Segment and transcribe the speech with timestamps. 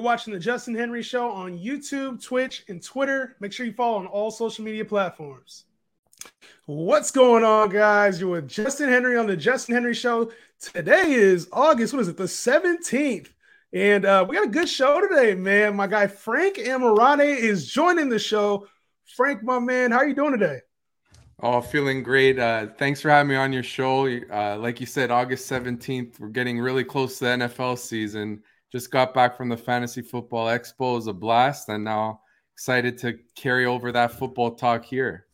[0.00, 3.36] You're watching the Justin Henry Show on YouTube, Twitch, and Twitter.
[3.38, 5.64] Make sure you follow on all social media platforms.
[6.64, 8.18] What's going on, guys?
[8.18, 10.32] You're with Justin Henry on the Justin Henry Show.
[10.58, 13.28] Today is August, what is it, the 17th?
[13.74, 15.76] And uh, we got a good show today, man.
[15.76, 18.68] My guy Frank Amirante is joining the show.
[19.04, 20.60] Frank, my man, how are you doing today?
[21.42, 22.38] Oh, feeling great.
[22.38, 24.06] Uh, thanks for having me on your show.
[24.06, 28.42] Uh, like you said, August 17th, we're getting really close to the NFL season.
[28.72, 30.92] Just got back from the Fantasy Football Expo.
[30.92, 32.20] It was a blast, and now
[32.54, 35.26] excited to carry over that football talk here.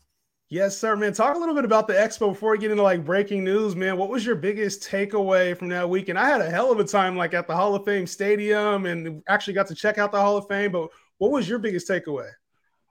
[0.48, 1.12] Yes, sir, man.
[1.12, 3.96] Talk a little bit about the expo before we get into like breaking news, man.
[3.96, 6.20] What was your biggest takeaway from that weekend?
[6.20, 9.24] I had a hell of a time like at the Hall of Fame Stadium and
[9.28, 10.70] actually got to check out the Hall of Fame.
[10.70, 12.30] But what was your biggest takeaway?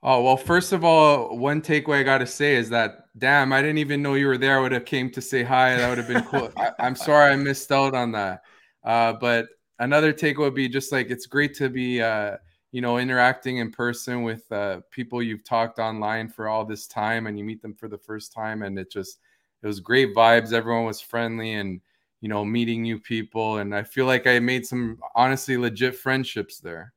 [0.02, 3.62] Oh well, first of all, one takeaway I got to say is that damn, I
[3.62, 4.58] didn't even know you were there.
[4.58, 5.76] I would have came to say hi.
[5.76, 6.52] That would have been cool.
[6.58, 8.42] I, am sorry I missed out on that.
[8.84, 9.46] Uh, but
[9.78, 12.36] another take would be just like it's great to be uh,
[12.72, 17.26] you know interacting in person with uh, people you've talked online for all this time
[17.26, 19.18] and you meet them for the first time and it just
[19.62, 20.52] it was great vibes.
[20.52, 21.80] Everyone was friendly and
[22.20, 26.58] you know meeting new people and i feel like i made some honestly legit friendships
[26.58, 26.92] there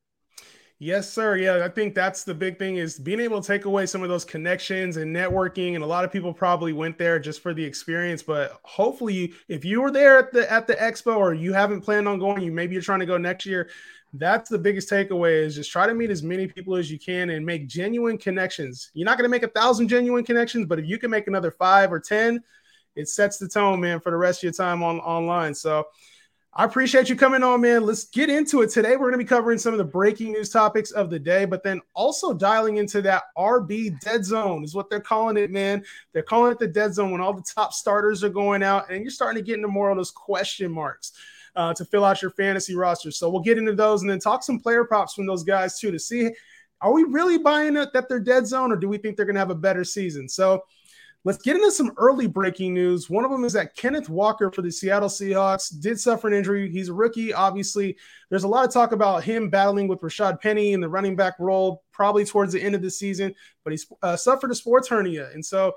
[0.81, 1.35] Yes, sir.
[1.35, 4.07] Yeah, I think that's the big thing is being able to take away some of
[4.07, 5.75] those connections and networking.
[5.75, 8.23] And a lot of people probably went there just for the experience.
[8.23, 12.07] But hopefully, if you were there at the at the expo or you haven't planned
[12.07, 13.69] on going, you maybe you're trying to go next year.
[14.13, 17.29] That's the biggest takeaway is just try to meet as many people as you can
[17.29, 18.89] and make genuine connections.
[18.93, 21.51] You're not going to make a thousand genuine connections, but if you can make another
[21.51, 22.41] five or ten,
[22.95, 25.53] it sets the tone, man, for the rest of your time on online.
[25.53, 25.85] So
[26.51, 27.85] I appreciate you coming on, man.
[27.85, 28.71] Let's get into it.
[28.71, 31.45] Today, we're going to be covering some of the breaking news topics of the day,
[31.45, 35.83] but then also dialing into that RB dead zone is what they're calling it, man.
[36.11, 39.01] They're calling it the dead zone when all the top starters are going out and
[39.03, 41.13] you're starting to get into more of those question marks.
[41.55, 43.09] Uh, to fill out your fantasy roster.
[43.09, 45.91] So we'll get into those and then talk some player props from those guys too
[45.91, 46.29] to see
[46.79, 49.35] are we really buying it that they're dead zone or do we think they're going
[49.35, 50.29] to have a better season?
[50.29, 50.63] So
[51.25, 53.09] Let's get into some early breaking news.
[53.09, 56.71] One of them is that Kenneth Walker for the Seattle Seahawks did suffer an injury.
[56.71, 57.33] He's a rookie.
[57.33, 57.97] Obviously,
[58.29, 61.33] there's a lot of talk about him battling with Rashad Penny in the running back
[61.37, 63.35] role, probably towards the end of the season,
[63.65, 65.29] but he uh, suffered a sports hernia.
[65.33, 65.73] And so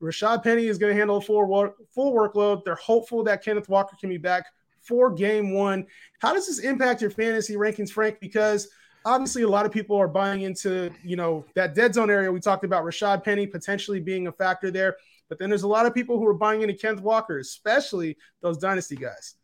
[0.00, 2.64] Rashad Penny is going to handle a full, full workload.
[2.64, 4.44] They're hopeful that Kenneth Walker can be back
[4.80, 5.86] for game one.
[6.20, 8.20] How does this impact your fantasy rankings, Frank?
[8.20, 8.68] Because–
[9.04, 12.40] obviously a lot of people are buying into you know that dead zone area we
[12.40, 14.96] talked about rashad penny potentially being a factor there.
[15.28, 18.58] But then there's a lot of people who are buying into kenneth walker especially those
[18.58, 19.34] dynasty guys.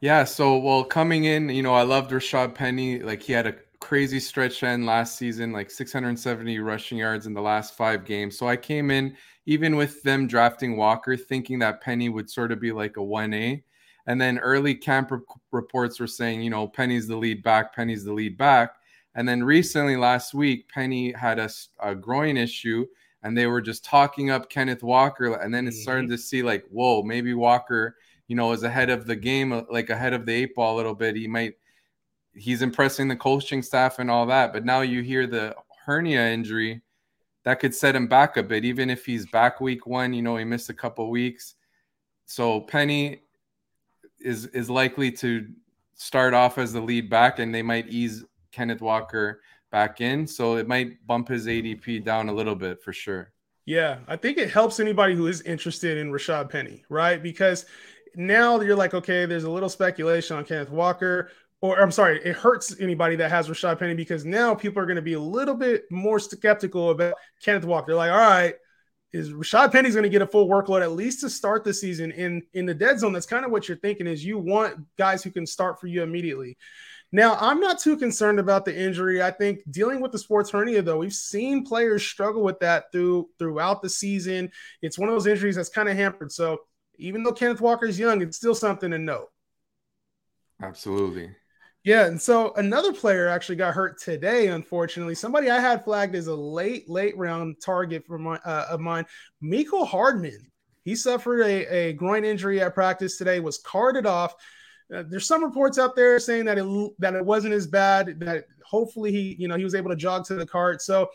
[0.00, 3.00] Yeah so well coming in you know i loved rashad penny.
[3.00, 7.42] Like he had a crazy stretch end last season like 670 rushing yards in the
[7.42, 8.38] last five games.
[8.38, 12.60] So i came in even with them drafting walker thinking that penny would sort of
[12.60, 13.62] be like a 1a
[14.06, 15.12] and then early camp
[15.50, 18.76] reports were saying you know penny's the lead back penny's the lead back
[19.14, 21.50] and then recently, last week, Penny had a,
[21.80, 22.86] a groin issue
[23.22, 25.34] and they were just talking up Kenneth Walker.
[25.34, 26.12] And then it started mm-hmm.
[26.12, 27.96] to see, like, whoa, maybe Walker,
[28.26, 30.78] you know, is ahead of the game, uh, like ahead of the eight ball a
[30.78, 31.14] little bit.
[31.14, 31.54] He might,
[32.34, 34.52] he's impressing the coaching staff and all that.
[34.52, 36.80] But now you hear the hernia injury
[37.44, 40.36] that could set him back a bit, even if he's back week one, you know,
[40.36, 41.54] he missed a couple weeks.
[42.24, 43.22] So Penny
[44.20, 45.48] is is likely to
[45.94, 49.40] start off as the lead back and they might ease Kenneth Walker
[49.70, 50.26] back in.
[50.26, 53.32] So it might bump his ADP down a little bit for sure.
[53.64, 57.22] Yeah, I think it helps anybody who is interested in Rashad Penny, right?
[57.22, 57.64] Because
[58.14, 61.30] now you're like, okay, there's a little speculation on Kenneth Walker,
[61.60, 64.96] or I'm sorry, it hurts anybody that has Rashad Penny because now people are going
[64.96, 67.92] to be a little bit more skeptical about Kenneth Walker.
[67.92, 68.54] They're like, all right,
[69.12, 72.10] is Rashad Penny's going to get a full workload at least to start the season
[72.10, 73.12] in in the dead zone?
[73.12, 74.06] That's kind of what you're thinking.
[74.06, 76.56] Is you want guys who can start for you immediately.
[77.14, 79.22] Now, I'm not too concerned about the injury.
[79.22, 83.28] I think dealing with the sports hernia, though, we've seen players struggle with that through
[83.38, 84.50] throughout the season.
[84.80, 86.32] It's one of those injuries that's kind of hampered.
[86.32, 86.60] So
[86.96, 89.28] even though Kenneth Walker is young, it's still something to note.
[90.62, 91.34] Absolutely.
[91.84, 94.46] Yeah, and so another player actually got hurt today.
[94.46, 98.80] Unfortunately, somebody I had flagged as a late, late round target for my uh, of
[98.80, 99.04] mine,
[99.42, 100.50] Mecole Hardman.
[100.84, 104.34] He suffered a, a groin injury at practice today, was carted off.
[104.92, 108.20] Uh, there's some reports out there saying that it that it wasn't as bad.
[108.20, 110.82] That hopefully he, you know, he was able to jog to the cart.
[110.82, 111.10] So,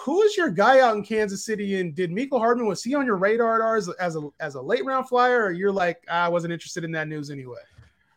[0.00, 1.80] who is your guy out in Kansas City?
[1.80, 4.84] And did Mecole Hardman was he on your radar as, as a as a late
[4.84, 7.60] round flyer, or you're like ah, I wasn't interested in that news anyway?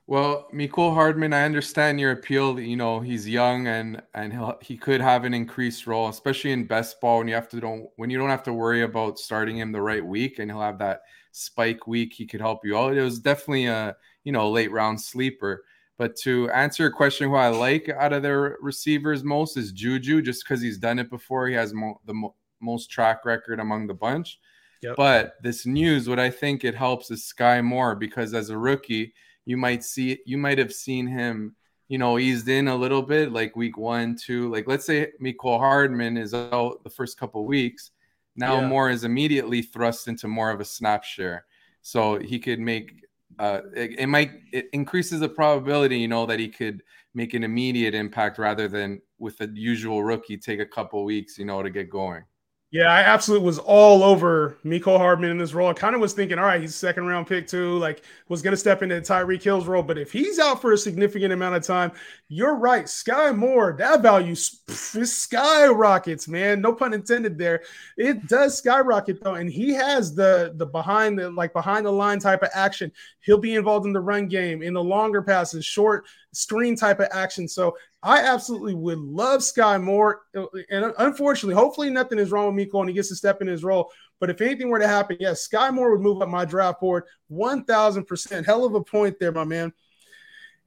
[0.09, 2.57] Well, Mecole Hardman, I understand your appeal.
[2.57, 6.63] You know, he's young and and he he could have an increased role, especially in
[6.63, 9.57] best ball when you have to don't when you don't have to worry about starting
[9.57, 11.01] him the right week, and he'll have that
[11.33, 12.13] spike week.
[12.13, 12.95] He could help you out.
[12.95, 15.63] It was definitely a you know late round sleeper.
[15.97, 20.21] But to answer your question, who I like out of their receivers most is Juju,
[20.21, 21.47] just because he's done it before.
[21.47, 24.37] He has mo- the mo- most track record among the bunch.
[24.81, 24.97] Yep.
[24.97, 29.13] But this news, what I think it helps is Sky Moore because as a rookie,
[29.45, 31.55] you might see you might have seen him,
[31.87, 34.51] you know, eased in a little bit, like week one, two.
[34.51, 37.91] Like let's say Mecole Hardman is out the first couple weeks.
[38.35, 38.67] Now yeah.
[38.67, 41.45] Moore is immediately thrust into more of a snap share.
[41.81, 43.06] So he could make
[43.39, 46.81] uh, it, it, might it increases the probability, you know, that he could
[47.13, 51.45] make an immediate impact rather than with the usual rookie take a couple weeks, you
[51.45, 52.23] know, to get going.
[52.69, 55.69] Yeah, I absolutely was all over Mecole Hardman in this role.
[55.69, 57.77] I kind of was thinking, all right, he's second round pick too.
[57.77, 59.81] Like, was going to step into Tyreek Hill's role.
[59.81, 61.93] But if he's out for a significant amount of time,
[62.27, 62.89] you're right.
[62.89, 66.59] Sky Moore, that value skyrockets, man.
[66.59, 67.63] No pun intended there.
[67.95, 72.19] It does skyrocket though, and he has the the behind the like behind the line
[72.19, 72.91] type of action.
[73.21, 77.07] He'll be involved in the run game, in the longer passes, short screen type of
[77.13, 77.47] action.
[77.47, 80.21] So I absolutely would love Sky Moore.
[80.33, 83.65] And unfortunately, hopefully nothing is wrong with Mecole and he gets to step in his
[83.65, 83.91] role.
[84.21, 87.03] But if anything were to happen, yes, Sky Moore would move up my draft board
[87.29, 88.45] 1000%.
[88.45, 89.73] Hell of a point there, my man.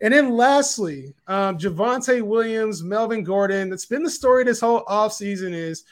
[0.02, 3.70] And then lastly, um, Javonte Williams, Melvin Gordon.
[3.70, 5.84] That's been the story this whole offseason is,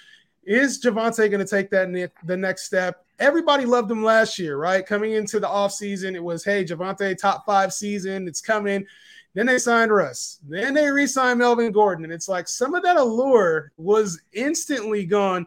[0.44, 3.06] is Javonte going to take that ne- the next step?
[3.18, 4.84] Everybody loved him last year, right?
[4.84, 8.28] Coming into the offseason, it was, hey, Javonte, top five season.
[8.28, 8.86] It's coming.
[9.38, 10.40] Then they signed Russ.
[10.48, 12.02] Then they re signed Melvin Gordon.
[12.02, 15.46] And it's like some of that allure was instantly gone.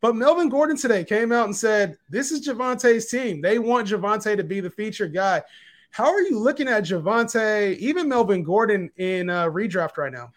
[0.00, 3.40] But Melvin Gordon today came out and said, This is Javonte's team.
[3.40, 5.42] They want Javonte to be the featured guy.
[5.90, 10.30] How are you looking at Javonte, even Melvin Gordon in uh, redraft right now?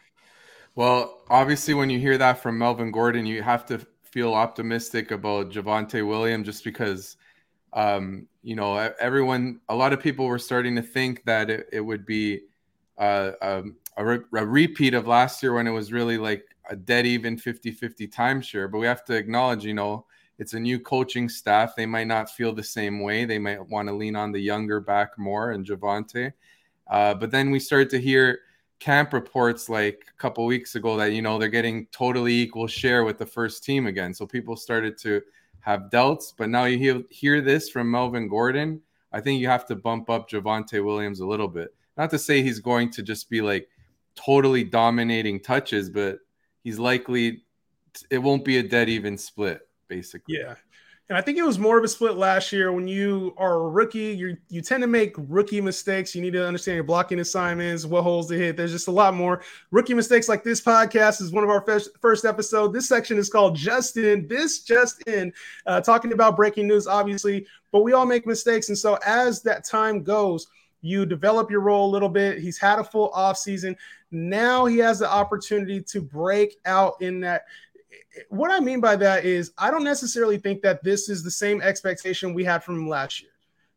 [0.73, 5.51] Well, obviously, when you hear that from Melvin Gordon, you have to feel optimistic about
[5.51, 7.15] Javonte Williams just because,
[7.73, 11.81] um, you know, everyone, a lot of people were starting to think that it, it
[11.81, 12.41] would be
[13.01, 13.63] a,
[13.97, 17.71] re- a, repeat of last year when it was really like a dead even 50
[17.71, 18.71] 50 timeshare.
[18.71, 20.05] But we have to acknowledge, you know,
[20.37, 21.75] it's a new coaching staff.
[21.75, 23.25] They might not feel the same way.
[23.25, 26.33] They might want to lean on the younger back more and Javonte.
[26.87, 28.39] Uh, but then we started to hear
[28.79, 33.03] camp reports like a couple weeks ago that, you know, they're getting totally equal share
[33.03, 34.13] with the first team again.
[34.13, 35.21] So people started to
[35.59, 36.33] have doubts.
[36.35, 38.81] But now you hear, hear this from Melvin Gordon.
[39.13, 42.41] I think you have to bump up Javonte Williams a little bit not to say
[42.41, 43.69] he's going to just be like
[44.15, 46.17] totally dominating touches, but
[46.63, 47.43] he's likely
[48.09, 50.39] it won't be a dead even split, basically.
[50.39, 50.55] Yeah.
[51.09, 52.71] And I think it was more of a split last year.
[52.71, 56.15] When you are a rookie, you you tend to make rookie mistakes.
[56.15, 58.57] You need to understand your blocking assignments, what holes to hit.
[58.57, 60.27] There's just a lot more rookie mistakes.
[60.27, 62.73] Like this podcast is one of our first, first episode.
[62.73, 64.27] This section is called Justin.
[64.27, 65.31] This just in,
[65.67, 68.69] uh, talking about breaking news, obviously, but we all make mistakes.
[68.69, 70.47] And so as that time goes,
[70.81, 72.39] you develop your role a little bit.
[72.39, 73.75] He's had a full offseason.
[74.11, 77.43] Now he has the opportunity to break out in that.
[78.29, 81.61] What I mean by that is, I don't necessarily think that this is the same
[81.61, 83.31] expectation we had from him last year.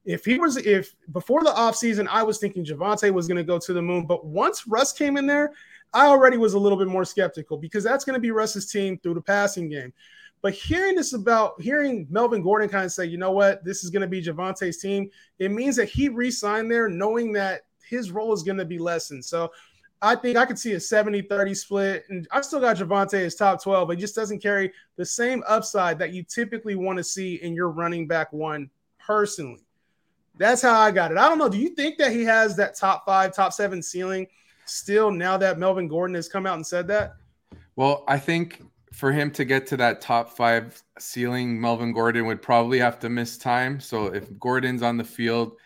[0.05, 3.59] If he was, if before the offseason, I was thinking Javonte was going to go
[3.59, 4.06] to the moon.
[4.06, 5.53] But once Russ came in there,
[5.93, 8.99] I already was a little bit more skeptical because that's going to be Russ's team
[8.99, 9.93] through the passing game.
[10.44, 13.88] But hearing this about hearing Melvin Gordon kind of say, you know what, this is
[13.88, 15.08] going to be Javonte's team,
[15.39, 19.24] it means that he re-signed there knowing that his role is going to be lessened.
[19.24, 19.51] So
[20.03, 22.05] I think I could see a 70-30 split.
[22.10, 25.43] And I still got Javonte as top 12, but he just doesn't carry the same
[25.48, 29.65] upside that you typically want to see in your running back one personally.
[30.36, 31.17] That's how I got it.
[31.17, 31.48] I don't know.
[31.48, 34.27] Do you think that he has that top five, top seven ceiling
[34.67, 37.15] still now that Melvin Gordon has come out and said that?
[37.77, 38.60] Well, I think
[38.94, 43.08] for him to get to that top five ceiling, Melvin Gordon would probably have to
[43.08, 43.81] miss time.
[43.81, 45.56] So if Gordon's on the field,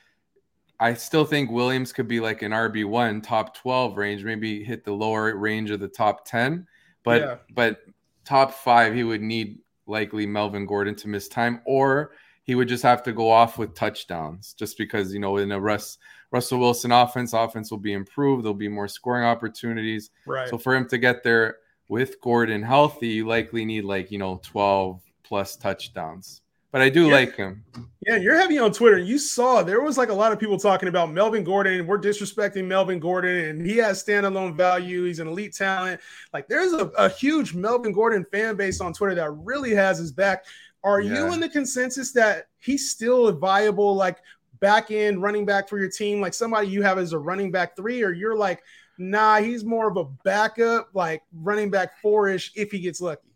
[0.80, 4.94] I still think Williams could be like an RB1 top 12 range, maybe hit the
[4.94, 6.66] lower range of the top 10.
[7.04, 7.36] But yeah.
[7.54, 7.80] but
[8.24, 12.12] top five, he would need likely Melvin Gordon to miss time, or
[12.44, 15.60] he would just have to go off with touchdowns just because you know in a
[15.60, 15.98] Russ
[16.30, 20.10] Russell Wilson offense, offense will be improved, there'll be more scoring opportunities.
[20.26, 20.48] Right.
[20.48, 21.58] So for him to get there
[21.88, 26.42] with Gordon healthy, you likely need like, you know, 12 plus touchdowns.
[26.70, 27.12] But I do yeah.
[27.12, 27.64] like him.
[28.06, 28.98] Yeah, you're heavy on Twitter.
[28.98, 31.86] You saw there was like a lot of people talking about Melvin Gordon.
[31.86, 35.04] We're disrespecting Melvin Gordon, and he has standalone value.
[35.04, 35.98] He's an elite talent.
[36.34, 40.12] Like there's a, a huge Melvin Gordon fan base on Twitter that really has his
[40.12, 40.44] back.
[40.84, 41.14] Are yeah.
[41.14, 44.18] you in the consensus that he's still a viable, like
[44.60, 47.76] back end running back for your team, like somebody you have as a running back
[47.76, 48.62] three, or you're like,
[48.98, 53.28] Nah, he's more of a backup, like running back four ish if he gets lucky.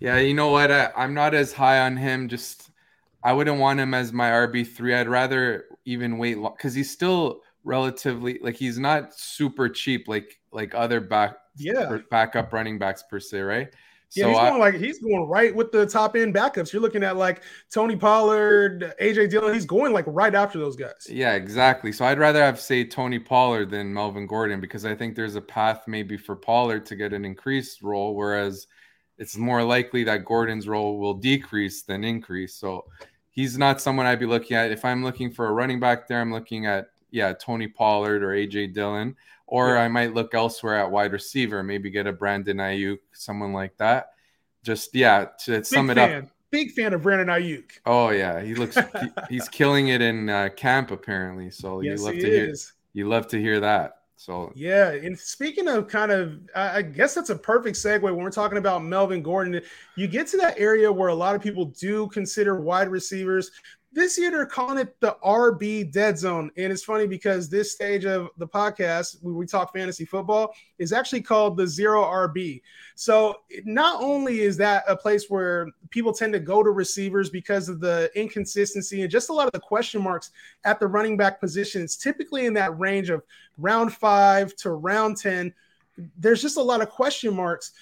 [0.00, 0.72] Yeah, you know what?
[0.72, 2.28] I, I'm not as high on him.
[2.28, 2.70] Just
[3.22, 4.94] I wouldn't want him as my RB three.
[4.94, 10.74] I'd rather even wait because he's still relatively like he's not super cheap like like
[10.74, 13.68] other back yeah backup running backs per se, right?
[14.14, 16.72] Yeah, so he's going I, like he's going right with the top end backups.
[16.72, 17.42] You're looking at like
[17.72, 19.54] Tony Pollard, AJ Dillon.
[19.54, 21.06] He's going like right after those guys.
[21.08, 21.92] Yeah, exactly.
[21.92, 25.40] So I'd rather have say Tony Pollard than Melvin Gordon because I think there's a
[25.40, 28.66] path maybe for Pollard to get an increased role, whereas
[29.18, 32.56] it's more likely that Gordon's role will decrease than increase.
[32.56, 32.84] So
[33.30, 34.70] he's not someone I'd be looking at.
[34.70, 38.30] If I'm looking for a running back there, I'm looking at yeah Tony Pollard or
[38.30, 39.14] AJ Dillon
[39.52, 39.82] or yeah.
[39.82, 44.12] I might look elsewhere at wide receiver, maybe get a Brandon Aiyuk, someone like that.
[44.62, 46.22] Just yeah, to Big sum it fan.
[46.22, 46.30] up.
[46.50, 47.64] Big fan of Brandon Aiyuk.
[47.84, 51.50] Oh yeah, he looks he, he's killing it in uh, camp apparently.
[51.50, 52.54] So yes, you love to hear
[52.94, 53.98] you love to hear that.
[54.16, 58.30] So yeah, and speaking of kind of, I guess that's a perfect segue when we're
[58.30, 59.60] talking about Melvin Gordon.
[59.96, 63.50] You get to that area where a lot of people do consider wide receivers
[63.92, 66.50] this year they're calling it the RB dead zone.
[66.56, 70.92] And it's funny because this stage of the podcast, when we talk fantasy football, is
[70.92, 72.62] actually called the zero RB.
[72.94, 77.68] So not only is that a place where people tend to go to receivers because
[77.68, 80.30] of the inconsistency and just a lot of the question marks
[80.64, 83.22] at the running back position, it's typically in that range of
[83.58, 85.52] round five to round 10.
[86.18, 87.72] There's just a lot of question marks.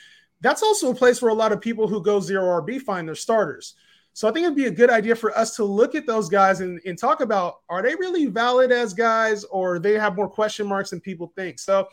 [0.41, 3.15] That's also a place where a lot of people who go zero RB find their
[3.15, 3.75] starters.
[4.13, 6.61] So I think it'd be a good idea for us to look at those guys
[6.61, 10.67] and, and talk about are they really valid as guys or they have more question
[10.67, 11.59] marks than people think.
[11.59, 11.89] So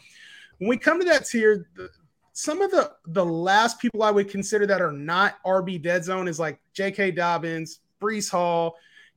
[0.58, 1.90] when we come to that tier, the,
[2.34, 6.28] some of the the last people I would consider that are not RB dead zone
[6.28, 7.12] is like J.K.
[7.12, 8.76] Dobbins, Breece Hall,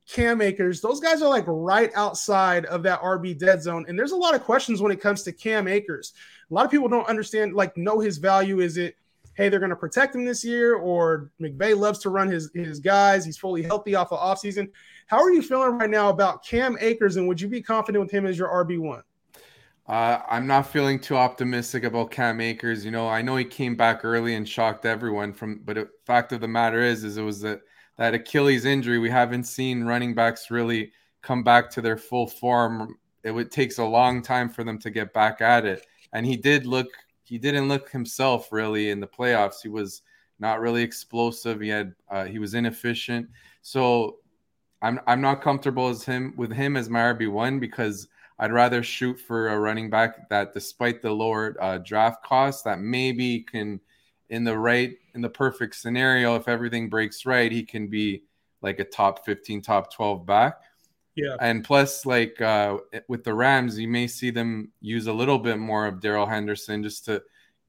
[0.08, 0.80] Cam Akers.
[0.80, 3.84] Those guys are like right outside of that RB dead zone.
[3.88, 6.14] And there's a lot of questions when it comes to Cam Akers.
[6.50, 8.60] A lot of people don't understand, like, know his value.
[8.60, 8.96] Is it
[9.40, 12.78] hey, they're going to protect him this year, or McVay loves to run his his
[12.78, 13.24] guys.
[13.24, 14.68] He's fully healthy off of offseason.
[15.06, 18.12] How are you feeling right now about Cam Akers, and would you be confident with
[18.12, 19.02] him as your RB one?
[19.88, 22.84] Uh, I'm not feeling too optimistic about Cam Akers.
[22.84, 26.32] You know, I know he came back early and shocked everyone from, but the fact
[26.32, 27.60] of the matter is, is it was that
[27.96, 28.98] that Achilles injury.
[28.98, 30.92] We haven't seen running backs really
[31.22, 32.96] come back to their full form.
[33.24, 36.36] It would takes a long time for them to get back at it, and he
[36.36, 36.88] did look
[37.30, 39.62] he didn't look himself really in the playoffs.
[39.62, 40.02] He was
[40.40, 41.60] not really explosive.
[41.60, 43.28] He had uh, he was inefficient.
[43.62, 44.16] So
[44.82, 48.08] I'm I'm not comfortable as him with him as my RB one because
[48.40, 52.80] I'd rather shoot for a running back that, despite the lower uh, draft cost, that
[52.80, 53.80] maybe can
[54.28, 58.24] in the right in the perfect scenario, if everything breaks right, he can be
[58.60, 60.54] like a top 15, top 12 back.
[61.14, 61.36] Yeah.
[61.40, 65.58] And plus, like uh, with the Rams, you may see them use a little bit
[65.58, 67.22] more of Darrell Henderson just to,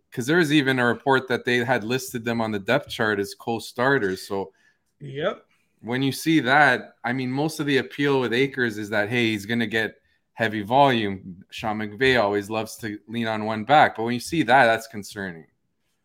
[0.09, 3.33] because there's even a report that they had listed them on the depth chart as
[3.33, 4.27] co starters.
[4.27, 4.51] So,
[4.99, 5.45] yep.
[5.81, 9.31] When you see that, I mean, most of the appeal with Akers is that, hey,
[9.31, 9.95] he's going to get
[10.33, 11.43] heavy volume.
[11.49, 13.95] Sean McVay always loves to lean on one back.
[13.95, 15.45] But when you see that, that's concerning.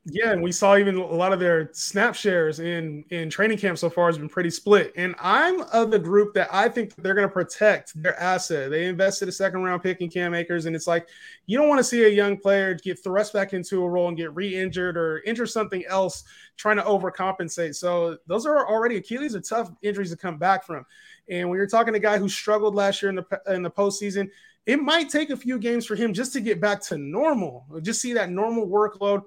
[0.09, 3.77] Yeah, and we saw even a lot of their snap shares in in training camp
[3.77, 4.93] so far has been pretty split.
[4.95, 8.71] And I'm of the group that I think they're going to protect their asset.
[8.71, 11.09] They invested a second round pick in Cam Akers, and it's like
[11.47, 14.17] you don't want to see a young player get thrust back into a role and
[14.17, 16.23] get re-injured or injure something else
[16.57, 17.75] trying to overcompensate.
[17.75, 20.87] So those are already Achilles are tough injuries to come back from.
[21.29, 23.71] And when you're talking to a guy who struggled last year in the in the
[23.73, 24.31] postseason,
[24.67, 28.01] it might take a few games for him just to get back to normal, just
[28.01, 29.25] see that normal workload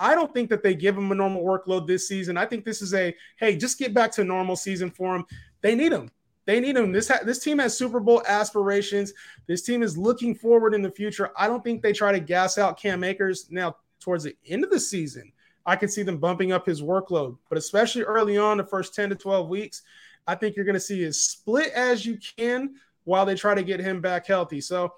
[0.00, 2.38] I don't think that they give him a normal workload this season.
[2.38, 5.26] I think this is a hey, just get back to normal season for him.
[5.60, 6.10] They need him.
[6.46, 6.90] They need him.
[6.90, 9.12] This ha- this team has Super Bowl aspirations.
[9.46, 11.30] This team is looking forward in the future.
[11.36, 14.70] I don't think they try to gas out Cam Akers now towards the end of
[14.70, 15.30] the season.
[15.66, 19.10] I can see them bumping up his workload, but especially early on, the first 10
[19.10, 19.82] to 12 weeks,
[20.26, 23.62] I think you're going to see as split as you can while they try to
[23.62, 24.62] get him back healthy.
[24.62, 24.94] So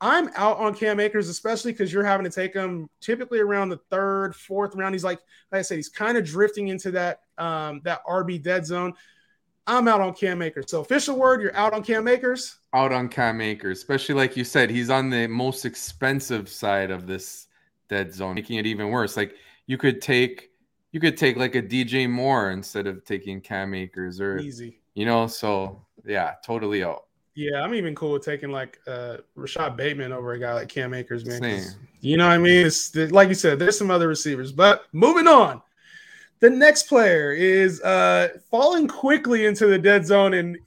[0.00, 3.76] I'm out on Cam Akers, especially because you're having to take him typically around the
[3.90, 4.94] third, fourth round.
[4.94, 5.20] He's like,
[5.52, 8.94] like I said, he's kind of drifting into that um, that RB dead zone.
[9.66, 10.70] I'm out on Cam Akers.
[10.70, 12.58] So official word, you're out on Cam Akers.
[12.72, 17.06] Out on Cam Akers, especially like you said, he's on the most expensive side of
[17.06, 17.46] this
[17.88, 19.16] dead zone, making it even worse.
[19.16, 19.34] Like
[19.66, 20.50] you could take,
[20.92, 25.04] you could take like a DJ Moore instead of taking Cam Akers, or easy, you
[25.04, 25.26] know.
[25.26, 27.04] So yeah, totally out.
[27.40, 30.92] Yeah, I'm even cool with taking like uh Rashod Bateman over a guy like Cam
[30.92, 31.62] Akers, man.
[32.02, 32.66] You know what I mean?
[32.66, 34.52] It's like you said, there's some other receivers.
[34.52, 35.62] But moving on.
[36.40, 40.58] The next player is uh falling quickly into the dead zone and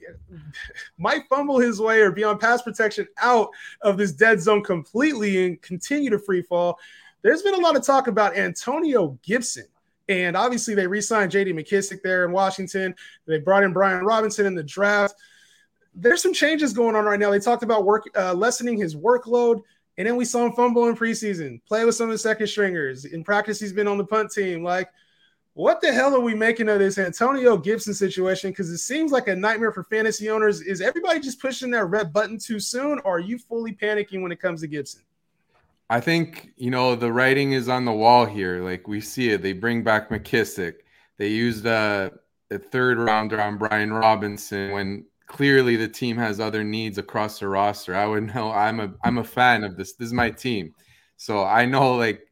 [0.98, 3.50] might fumble his way or be on pass protection out
[3.82, 6.76] of this dead zone completely and continue to free fall.
[7.22, 9.66] There's been a lot of talk about Antonio Gibson.
[10.08, 12.96] And obviously, they re signed JD McKissic there in Washington.
[13.26, 15.14] They brought in Brian Robinson in the draft
[15.94, 17.30] there's some changes going on right now.
[17.30, 19.62] They talked about work uh, lessening his workload,
[19.96, 23.04] and then we saw him fumble in preseason, play with some of the second stringers.
[23.04, 24.64] In practice, he's been on the punt team.
[24.64, 24.90] Like,
[25.54, 28.50] what the hell are we making of this Antonio Gibson situation?
[28.50, 30.60] Because it seems like a nightmare for fantasy owners.
[30.60, 34.32] Is everybody just pushing that red button too soon, or are you fully panicking when
[34.32, 35.02] it comes to Gibson?
[35.90, 38.64] I think you know the writing is on the wall here.
[38.64, 39.42] Like we see it.
[39.42, 40.76] They bring back McKissic.
[41.18, 42.12] They used a,
[42.50, 47.48] a third rounder on Brian Robinson when clearly the team has other needs across the
[47.48, 47.94] roster.
[47.94, 48.50] I would know.
[48.50, 49.94] I'm a I'm a fan of this.
[49.94, 50.74] This is my team,
[51.16, 52.26] so I know like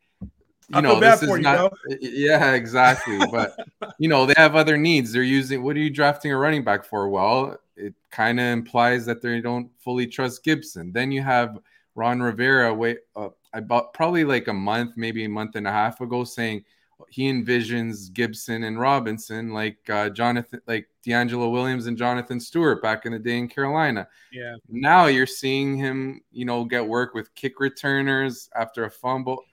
[0.69, 1.73] you know this is you, not.
[2.01, 3.19] Yeah, exactly.
[3.31, 3.57] but
[3.99, 5.13] you know they have other needs.
[5.13, 5.63] They're using.
[5.63, 7.09] What are you drafting a running back for?
[7.09, 10.93] Well, it kind of implies that they don't fully trust Gibson.
[10.93, 11.59] Then you have
[11.95, 12.73] Ron Rivera.
[12.73, 16.65] Wait, uh, about probably like a month, maybe a month and a half ago, saying
[17.09, 23.07] he envisions Gibson and Robinson like uh, Jonathan, like DeAngelo Williams and Jonathan Stewart back
[23.07, 24.09] in the day in Carolina.
[24.33, 24.57] Yeah.
[24.69, 29.45] Now you're seeing him, you know, get work with kick returners after a fumble.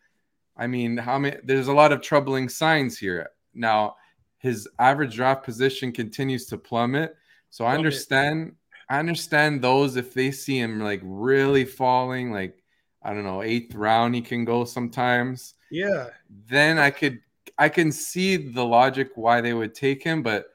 [0.57, 1.37] I mean, how many?
[1.43, 3.29] There's a lot of troubling signs here.
[3.53, 3.95] Now,
[4.37, 7.15] his average draft position continues to plummet.
[7.49, 8.55] So I understand.
[8.89, 12.63] I understand those if they see him like really falling, like
[13.01, 15.53] I don't know, eighth round, he can go sometimes.
[15.71, 16.07] Yeah.
[16.47, 17.19] Then I could,
[17.59, 20.45] I can see the logic why they would take him, but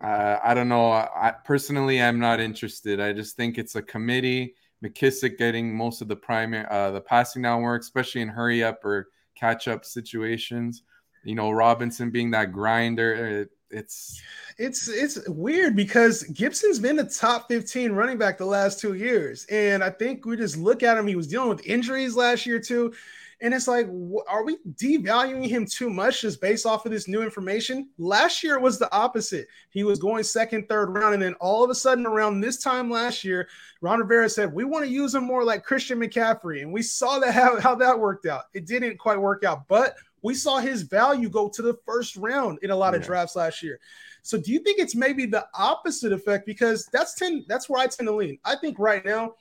[0.00, 0.90] uh, I don't know.
[0.90, 2.98] I personally, I'm not interested.
[2.98, 4.54] I just think it's a committee.
[4.82, 8.82] McKissic getting most of the primary, uh, the passing down work, especially in hurry up
[8.82, 10.82] or catch up situations.
[11.24, 13.40] You know, Robinson being that grinder.
[13.42, 14.20] It, it's
[14.58, 19.44] it's it's weird because Gibson's been a top 15 running back the last two years.
[19.50, 22.58] And I think we just look at him, he was dealing with injuries last year
[22.58, 22.94] too.
[23.42, 23.86] And it's like,
[24.28, 27.88] are we devaluing him too much just based off of this new information?
[27.96, 29.48] Last year was the opposite.
[29.70, 31.14] He was going second, third round.
[31.14, 33.48] And then all of a sudden, around this time last year,
[33.80, 36.60] Ron Rivera said, We want to use him more like Christian McCaffrey.
[36.60, 38.44] And we saw that how, how that worked out.
[38.52, 42.58] It didn't quite work out, but we saw his value go to the first round
[42.62, 43.80] in a lot of drafts last year.
[44.22, 46.44] So do you think it's maybe the opposite effect?
[46.44, 48.38] Because that's 10, that's where I tend to lean.
[48.44, 49.32] I think right now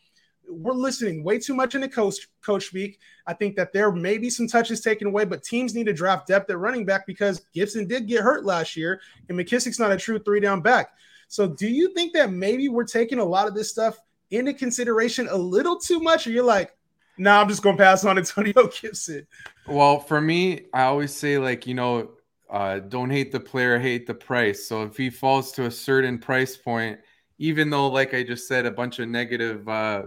[0.49, 2.99] we're listening way too much into coach coach speak.
[3.27, 6.27] I think that there may be some touches taken away, but teams need to draft
[6.27, 9.97] depth at running back because Gibson did get hurt last year, and McKissic's not a
[9.97, 10.91] true three down back.
[11.27, 13.99] So do you think that maybe we're taking a lot of this stuff
[14.31, 16.75] into consideration a little too much, or you're like,
[17.17, 19.27] nah, I'm just going to pass on Antonio Gibson.
[19.67, 22.11] Well, for me, I always say like you know,
[22.49, 24.67] uh, don't hate the player, hate the price.
[24.67, 26.99] So if he falls to a certain price point,
[27.37, 30.03] even though like I just said, a bunch of negative uh,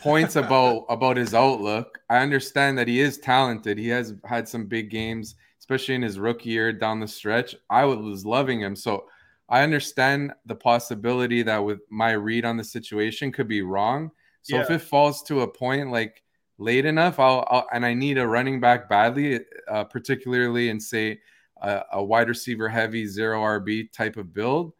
[0.00, 3.78] points about about his outlook, I understand that he is talented.
[3.78, 7.54] He has had some big games, especially in his rookie year down the stretch.
[7.70, 9.06] I was loving him, so.
[9.48, 14.56] I understand the possibility that with my read on the situation could be wrong, so
[14.56, 14.62] yeah.
[14.62, 16.22] if it falls to a point like
[16.58, 21.20] late enough, I'll, I'll and I need a running back badly, uh, particularly in say
[21.60, 24.72] a, a, wide receiver heavy zero RB type of build,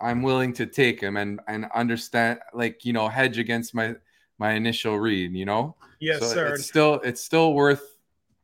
[0.00, 3.94] I'm willing to take him and and understand like you know hedge against my
[4.38, 5.34] my initial read.
[5.34, 5.76] You know.
[6.00, 6.54] Yes, so sir.
[6.54, 7.96] It's still it's still worth.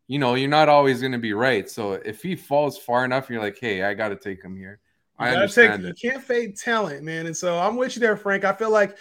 [0.09, 1.69] You know, you're not always going to be right.
[1.69, 4.79] So if he falls far enough, you're like, hey, I got to take him here.
[5.19, 7.27] I understand take, You can't fade talent, man.
[7.27, 8.45] And so I'm with you there, Frank.
[8.45, 8.97] I feel like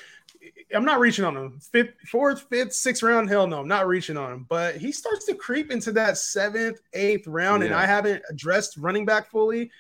[0.73, 1.59] I'm not reaching on him.
[1.59, 4.45] Fifth, fourth, fifth, sixth round, hell no, I'm not reaching on him.
[4.47, 7.67] But he starts to creep into that seventh, eighth round, yeah.
[7.67, 9.71] and I haven't addressed running back fully.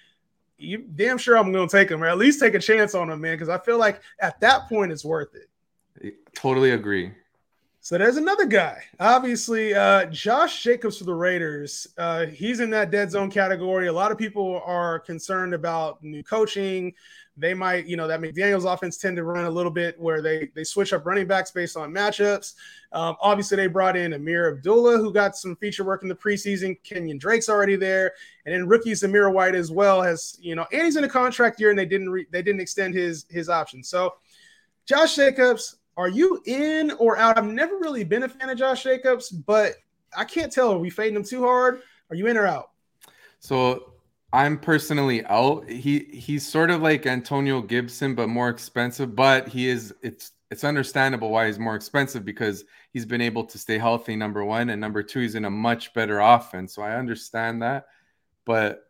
[0.57, 3.21] You damn sure I'm to take him, or at least take a chance on him,
[3.21, 6.15] man, because I feel like at that point it's worth it.
[6.33, 7.11] Totally agree.
[7.85, 8.83] So there's another guy.
[8.99, 11.87] Obviously, uh, Josh Jacobs for the Raiders.
[11.97, 13.87] Uh, he's in that dead zone category.
[13.87, 16.95] A lot of people are concerned about new coaching,
[17.37, 20.49] they might, you know, that McDaniels offense tend to run a little bit where they
[20.55, 22.53] they switch up running backs based on matchups.
[22.91, 26.77] Um, obviously, they brought in Ameer Abdullah, who got some feature work in the preseason.
[26.83, 28.13] Kenyan Drake's already there,
[28.45, 31.59] and then rookie Zamir White as well has, you know, and he's in a contract
[31.59, 33.83] year, and they didn't re- they didn't extend his his option.
[33.83, 34.15] So,
[34.85, 37.37] Josh Jacobs, are you in or out?
[37.37, 39.73] I've never really been a fan of Josh Jacobs, but
[40.15, 40.71] I can't tell.
[40.71, 41.81] Are we fading him too hard?
[42.09, 42.71] Are you in or out?
[43.39, 43.94] So
[44.33, 45.69] I'm personally out.
[45.69, 49.15] He he's sort of like Antonio Gibson, but more expensive.
[49.15, 53.57] But he is it's it's understandable why he's more expensive because he's been able to
[53.57, 54.15] stay healthy.
[54.15, 56.73] Number one, and number two, he's in a much better offense.
[56.75, 57.87] So I understand that.
[58.45, 58.87] But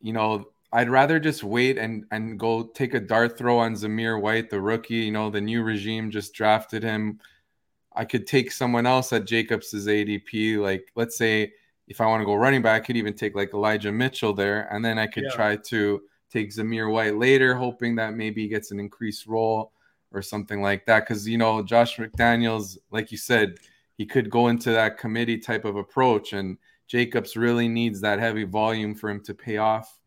[0.00, 4.20] you know, I'd rather just wait and and go take a dart throw on Zamir
[4.20, 4.94] White, the rookie.
[4.94, 7.20] You know, the new regime just drafted him.
[7.94, 11.52] I could take someone else at Jacobs's ADP, like let's say
[11.88, 14.68] if I want to go running back, I could even take like Elijah Mitchell there,
[14.72, 15.34] and then I could yeah.
[15.34, 19.72] try to take Zamir White later, hoping that maybe he gets an increased role.
[20.14, 21.00] or something like that.
[21.00, 23.56] Because you know, Josh McDaniels, like you said,
[23.96, 28.44] he could go into that committee type of approach, and Jacobs really needs that heavy
[28.44, 29.98] volume for him to pay off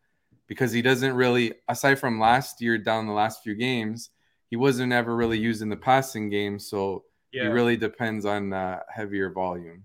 [0.46, 4.10] because he doesn't really, aside from last year down the last few games,
[4.48, 6.58] he wasn't ever really used in the passing game.
[6.58, 7.44] So yeah.
[7.44, 9.84] he really depends on uh, heavier volume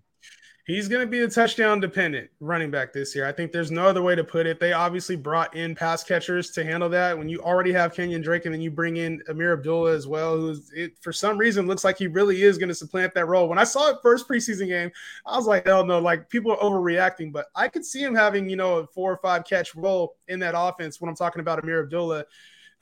[0.65, 3.25] he's going to be a touchdown dependent running back this year.
[3.25, 4.59] I think there's no other way to put it.
[4.59, 7.17] They obviously brought in pass catchers to handle that.
[7.17, 10.37] When you already have Kenyan Drake and then you bring in Ameer Abdullah as well,
[10.37, 13.47] who's it for some reason looks like he really is going to supplant that role.
[13.47, 14.91] When I saw it first preseason game,
[15.25, 18.49] I was like, hell no, like people are overreacting, but I could see him having,
[18.49, 21.59] you know, a four or five catch role in that offense when I'm talking about
[21.61, 22.25] Ameer Abdullah.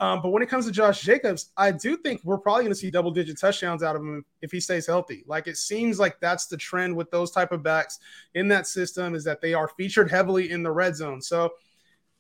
[0.02, 2.80] Um, but when it comes to Josh Jacobs, I do think we're probably going to
[2.80, 5.24] see double digit touchdowns out of him if he stays healthy.
[5.28, 8.00] Like it seems like that's the trend with those type of backs
[8.34, 11.22] in that system is that they are featured heavily in the red zone.
[11.22, 11.52] So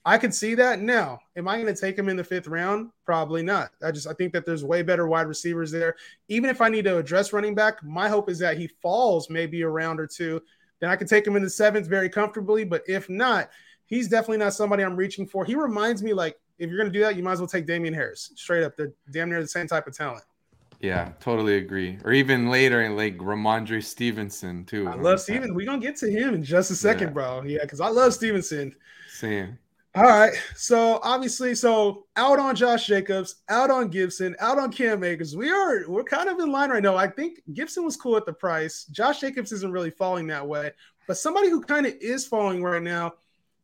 [0.06, 0.82] I could see that.
[0.82, 2.90] Now, am I going to take him in the fifth round?
[3.06, 3.72] Probably not.
[3.84, 5.96] I just I think that there's way better wide receivers there.
[6.28, 9.62] Even if I need to address running back, my hope is that he falls maybe
[9.62, 10.42] a round or two.
[10.82, 12.64] Then I can take him in the seventh very comfortably.
[12.64, 13.50] But if not,
[13.86, 15.46] he's definitely not somebody I'm reaching for.
[15.46, 17.66] He reminds me like if you're going to do that, you might as well take
[17.66, 18.76] Damien Harris straight up.
[18.76, 20.24] They're damn near the same type of talent.
[20.80, 21.98] Yeah, totally agree.
[22.06, 24.88] Or even later in like Rhamondre Stevenson too.
[24.88, 25.54] I love Stevenson.
[25.54, 27.14] We're gonna get to him in just a second, yeah.
[27.14, 27.42] bro.
[27.44, 28.74] Yeah, because I love Stevenson.
[29.10, 29.58] Same.
[29.96, 30.32] All right.
[30.56, 35.36] So obviously, so out on Josh Jacobs, out on Gibson, out on Cam Akers.
[35.36, 36.96] We are we're kind of in line right now.
[36.96, 38.86] I think Gibson was cool at the price.
[38.86, 40.72] Josh Jacobs isn't really falling that way,
[41.08, 43.14] but somebody who kind of is falling right now,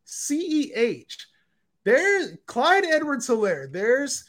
[0.05, 1.15] CEH.
[1.85, 3.71] There's Clyde Edwards Helaire.
[3.71, 4.25] There's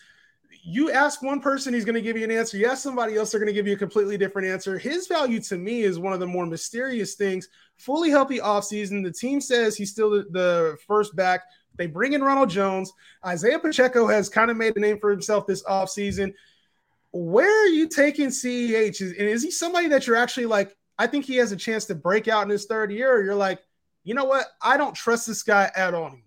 [0.69, 2.57] you ask one person, he's going to give you an answer.
[2.57, 4.77] You ask somebody else, they're going to give you a completely different answer.
[4.79, 7.49] His value to me is one of the more mysterious things.
[7.77, 9.05] Fully healthy offseason.
[9.05, 11.42] The team says he's still the first back.
[11.77, 12.92] They bring in Ronald Jones.
[13.25, 16.35] Isaiah Pacheco has kind of made a name for himself this offseason.
[17.12, 19.01] Where are you taking CEH?
[19.01, 21.95] And is he somebody that you're actually like, I think he has a chance to
[21.95, 23.16] break out in his third year?
[23.16, 23.61] Or you're like,
[24.03, 24.47] you know what?
[24.61, 26.26] I don't trust this guy at all anymore.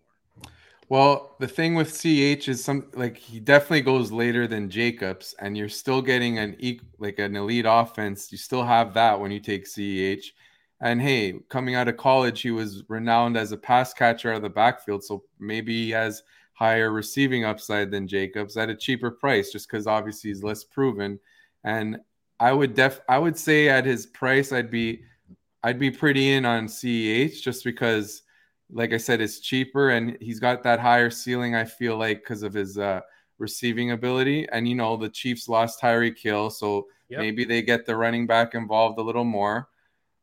[0.90, 5.56] Well, the thing with CH is some like he definitely goes later than Jacobs, and
[5.58, 6.58] you're still getting an
[6.98, 8.32] like an elite offense.
[8.32, 10.34] You still have that when you take CH.
[10.82, 14.42] And hey, coming out of college, he was renowned as a pass catcher out of
[14.44, 16.24] the backfield, so maybe he has
[16.54, 21.20] higher receiving upside than Jacobs at a cheaper price, just because obviously he's less proven.
[21.64, 21.98] And
[22.40, 25.02] I would def I would say at his price, I'd be
[25.64, 28.24] I'd be pretty in on CEH just because
[28.72, 31.56] like I said, it's cheaper and he's got that higher ceiling.
[31.56, 33.02] I feel like because of his uh,
[33.38, 37.20] receiving ability, and you know the Chiefs lost Tyreek Hill, so yep.
[37.20, 39.70] maybe they get the running back involved a little more.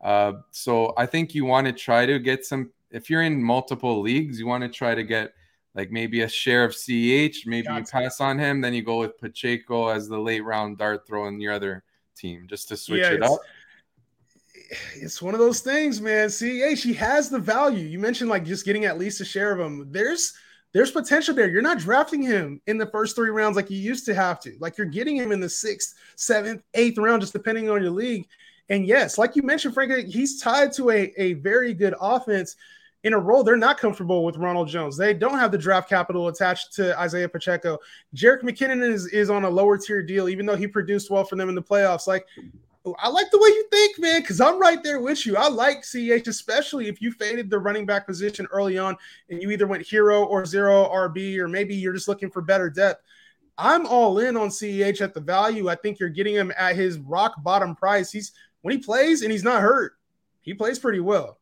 [0.01, 2.71] Uh, so I think you want to try to get some.
[2.91, 5.33] If you're in multiple leagues, you want to try to get
[5.75, 7.47] like maybe a share of CH.
[7.47, 11.07] Maybe you pass on him, then you go with Pacheco as the late round dart
[11.07, 11.83] throw in your other
[12.15, 13.41] team just to switch yeah, it up
[14.95, 16.29] it's one of those things, man.
[16.29, 17.87] CH, she has the value.
[17.87, 19.91] You mentioned like just getting at least a share of him.
[19.91, 20.35] There's
[20.73, 21.49] there's potential there.
[21.49, 24.57] You're not drafting him in the first three rounds like you used to have to.
[24.61, 28.29] Like you're getting him in the sixth, seventh, eighth round, just depending on your league.
[28.69, 32.57] And yes, like you mentioned, Frank, he's tied to a, a very good offense
[33.05, 34.97] in a role they're not comfortable with Ronald Jones.
[34.97, 37.79] They don't have the draft capital attached to Isaiah Pacheco.
[38.17, 41.37] Jerick McKinnon is, is on a lower tier deal, even though he produced well for
[41.37, 42.09] them in the playoffs.
[42.09, 42.27] Like
[42.99, 45.37] I like the way you think, man, because I'm right there with you.
[45.37, 48.97] I like CH, especially if you faded the running back position early on
[49.29, 52.71] and you either went hero or zero RB, or maybe you're just looking for better
[52.71, 53.03] depth.
[53.59, 55.69] I'm all in on CEH at the value.
[55.69, 58.13] I think you're getting him at his rock bottom price.
[58.13, 59.95] He's when he plays and he's not hurt,
[60.41, 61.39] he plays pretty well.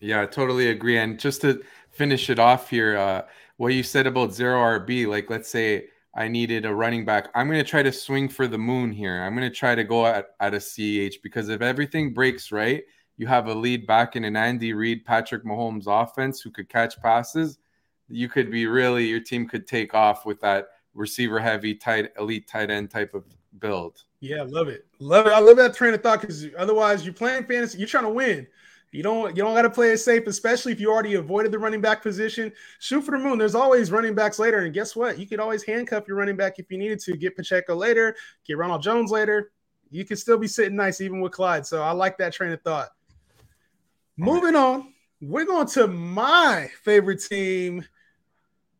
[0.00, 0.98] Yeah, I totally agree.
[0.98, 3.22] And just to finish it off here, uh,
[3.56, 7.28] what you said about zero RB, like let's say I needed a running back.
[7.34, 9.22] I'm going to try to swing for the moon here.
[9.22, 12.84] I'm going to try to go at, at a CH because if everything breaks right,
[13.16, 17.00] you have a lead back in an Andy Reid, Patrick Mahomes offense who could catch
[17.00, 17.58] passes.
[18.08, 22.46] You could be really, your team could take off with that receiver heavy, tight, elite
[22.46, 23.24] tight end type of
[23.58, 24.02] build.
[24.20, 24.86] Yeah, love it.
[25.00, 25.32] Love it.
[25.32, 28.46] I love that train of thought because otherwise you're playing fantasy, you're trying to win.
[28.94, 31.58] You don't you don't got to play it safe, especially if you already avoided the
[31.58, 32.52] running back position.
[32.78, 33.38] Shoot for the moon.
[33.38, 35.18] There's always running backs later, and guess what?
[35.18, 37.16] You could always handcuff your running back if you needed to.
[37.16, 38.14] Get Pacheco later,
[38.46, 39.50] get Ronald Jones later.
[39.90, 41.66] You could still be sitting nice even with Clyde.
[41.66, 42.90] So I like that train of thought.
[44.16, 47.84] Moving on, we're going to my favorite team,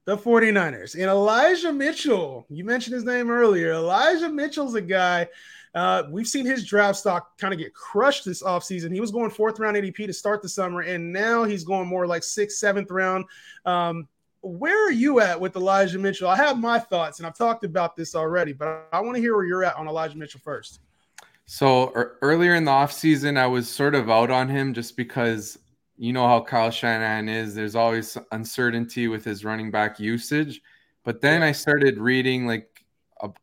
[0.04, 0.94] the 49ers.
[0.94, 3.72] And Elijah Mitchell, you mentioned his name earlier.
[3.72, 5.26] Elijah Mitchell's a guy
[5.74, 8.92] uh, we've seen his draft stock kind of get crushed this offseason.
[8.92, 12.06] He was going fourth round ADP to start the summer, and now he's going more
[12.06, 13.24] like sixth, seventh round.
[13.64, 14.08] Um,
[14.42, 16.28] where are you at with Elijah Mitchell?
[16.28, 19.34] I have my thoughts, and I've talked about this already, but I want to hear
[19.34, 20.80] where you're at on Elijah Mitchell first.
[21.46, 25.58] So er, earlier in the offseason, I was sort of out on him just because
[25.96, 27.54] you know how Kyle Shanahan is.
[27.54, 30.60] There's always uncertainty with his running back usage.
[31.04, 32.84] But then I started reading like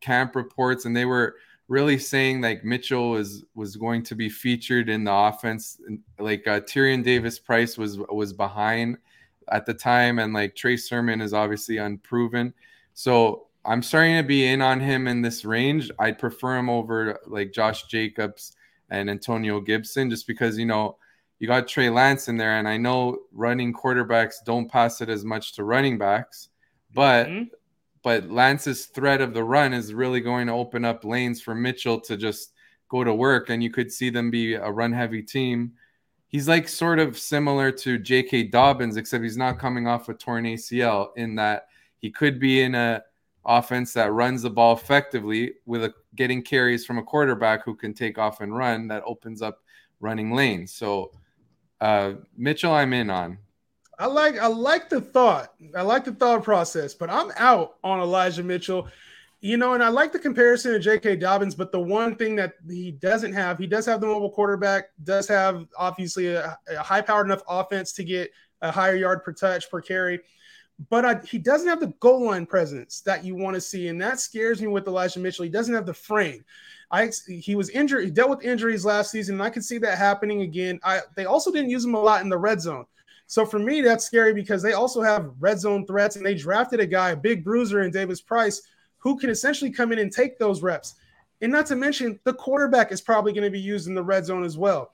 [0.00, 1.36] camp reports, and they were
[1.72, 5.80] really saying like Mitchell was was going to be featured in the offense.
[6.18, 8.98] Like uh, Tyrion Davis Price was was behind
[9.50, 12.52] at the time, and like Trey Sermon is obviously unproven.
[12.92, 15.90] So I'm starting to be in on him in this range.
[15.98, 18.54] I'd prefer him over like Josh Jacobs
[18.90, 20.98] and Antonio Gibson, just because you know
[21.38, 25.24] you got Trey Lance in there, and I know running quarterbacks don't pass it as
[25.24, 26.50] much to running backs,
[26.92, 27.44] but mm-hmm.
[28.02, 32.00] But Lance's threat of the run is really going to open up lanes for Mitchell
[32.00, 32.52] to just
[32.88, 35.72] go to work, and you could see them be a run heavy team
[36.32, 38.44] he's like sort of similar to J.K.
[38.44, 41.10] Dobbins, except he's not coming off a torn ACL.
[41.16, 43.02] In that he could be in a
[43.44, 47.94] offense that runs the ball effectively with a, getting carries from a quarterback who can
[47.94, 48.88] take off and run.
[48.88, 49.58] That opens up
[50.00, 50.72] running lanes.
[50.72, 51.12] So
[51.80, 53.38] uh, Mitchell, I'm in on.
[54.02, 55.54] I like I like the thought.
[55.76, 58.88] I like the thought process, but I'm out on Elijah Mitchell.
[59.40, 61.16] You know, and I like the comparison to J.K.
[61.16, 64.90] Dobbins, but the one thing that he doesn't have, he does have the mobile quarterback,
[65.04, 69.70] does have obviously a, a high-powered enough offense to get a higher yard per touch
[69.70, 70.20] per carry,
[70.90, 74.00] but I, he doesn't have the goal line presence that you want to see, and
[74.00, 75.44] that scares me with Elijah Mitchell.
[75.44, 76.44] He doesn't have the frame.
[76.90, 79.96] I he was injured, he dealt with injuries last season, and I could see that
[79.96, 80.80] happening again.
[80.82, 82.84] I they also didn't use him a lot in the red zone.
[83.32, 86.80] So for me, that's scary because they also have red zone threats, and they drafted
[86.80, 88.60] a guy, a big bruiser in Davis Price
[88.98, 90.96] who can essentially come in and take those reps.
[91.40, 94.26] And not to mention, the quarterback is probably going to be used in the red
[94.26, 94.92] zone as well.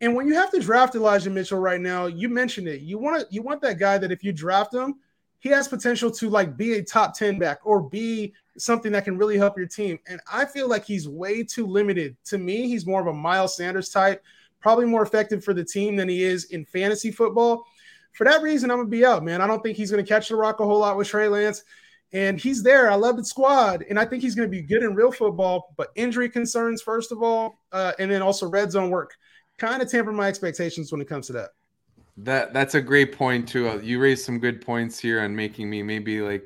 [0.00, 2.80] And when you have to draft Elijah Mitchell right now, you mentioned it.
[2.80, 4.94] You want to you want that guy that if you draft him,
[5.38, 9.18] he has potential to like be a top 10 back or be something that can
[9.18, 9.98] really help your team.
[10.06, 12.16] And I feel like he's way too limited.
[12.28, 14.24] To me, he's more of a Miles Sanders type,
[14.60, 17.64] probably more effective for the team than he is in fantasy football.
[18.12, 19.40] For that reason, I'm gonna be out, man.
[19.40, 21.62] I don't think he's gonna catch the rock a whole lot with Trey Lance
[22.12, 22.90] and he's there.
[22.90, 25.74] I love the squad, and I think he's going to be good in real football.
[25.76, 29.14] But injury concerns, first of all, uh, and then also red zone work,
[29.58, 31.50] kind of tamper my expectations when it comes to that.
[32.16, 33.68] That that's a great point too.
[33.68, 36.42] Uh, you raised some good points here on making me maybe like,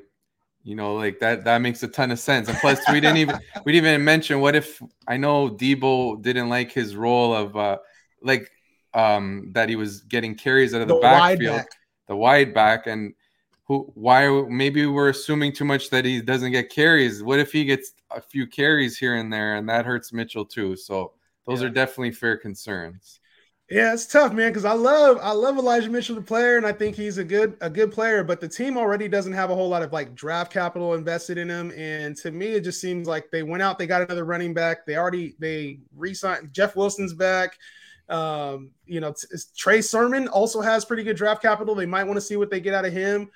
[0.63, 1.45] you know, like that.
[1.45, 2.47] That makes a ton of sense.
[2.47, 6.49] And plus, we didn't even we didn't even mention what if I know Deebo didn't
[6.49, 7.77] like his role of uh
[8.23, 8.49] like
[8.93, 11.69] um that he was getting carries out of the, the backfield, back.
[12.07, 13.13] the wide back, and
[13.65, 17.23] who why maybe we're assuming too much that he doesn't get carries.
[17.23, 20.75] What if he gets a few carries here and there and that hurts Mitchell too?
[20.75, 21.13] So
[21.45, 21.67] those yeah.
[21.67, 23.19] are definitely fair concerns.
[23.69, 26.73] Yeah, it's tough, man, because I love I love Elijah Mitchell, the player, and I
[26.73, 28.23] think he's a good a good player.
[28.23, 31.49] But the team already doesn't have a whole lot of like draft capital invested in
[31.49, 34.53] him, and to me, it just seems like they went out, they got another running
[34.53, 37.57] back, they already they re-signed Jeff Wilson's back.
[38.09, 39.13] Um, you know,
[39.55, 41.75] Trey Sermon also has pretty good draft capital.
[41.75, 43.29] They might want to see what they get out of him.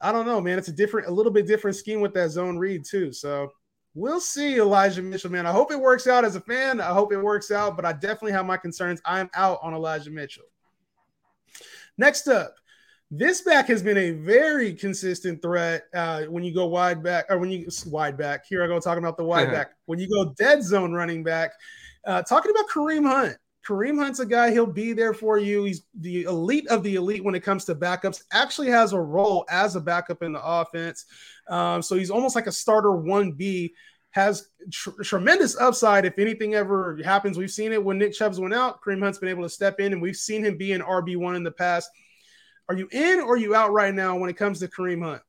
[0.00, 0.58] I don't know, man.
[0.58, 3.12] It's a different, a little bit different scheme with that zone read too.
[3.12, 3.50] So
[3.94, 5.46] we'll see, Elijah Mitchell, man.
[5.46, 6.80] I hope it works out as a fan.
[6.80, 9.00] I hope it works out, but I definitely have my concerns.
[9.04, 10.44] I'm out on Elijah Mitchell.
[11.96, 12.54] Next up,
[13.10, 17.38] this back has been a very consistent threat uh, when you go wide back or
[17.38, 18.46] when you wide back.
[18.46, 19.72] Here I go talking about the wide back.
[19.86, 21.52] When you go dead zone running back,
[22.06, 23.36] uh, talking about Kareem Hunt.
[23.68, 25.64] Kareem Hunt's a guy, he'll be there for you.
[25.64, 29.44] He's the elite of the elite when it comes to backups, actually has a role
[29.50, 31.04] as a backup in the offense.
[31.48, 33.72] Um, so he's almost like a starter 1B,
[34.12, 37.36] has tr- tremendous upside if anything ever happens.
[37.36, 39.92] We've seen it when Nick Chubbs went out, Kareem Hunt's been able to step in,
[39.92, 41.90] and we've seen him be an RB1 in the past.
[42.70, 45.22] Are you in or are you out right now when it comes to Kareem Hunt?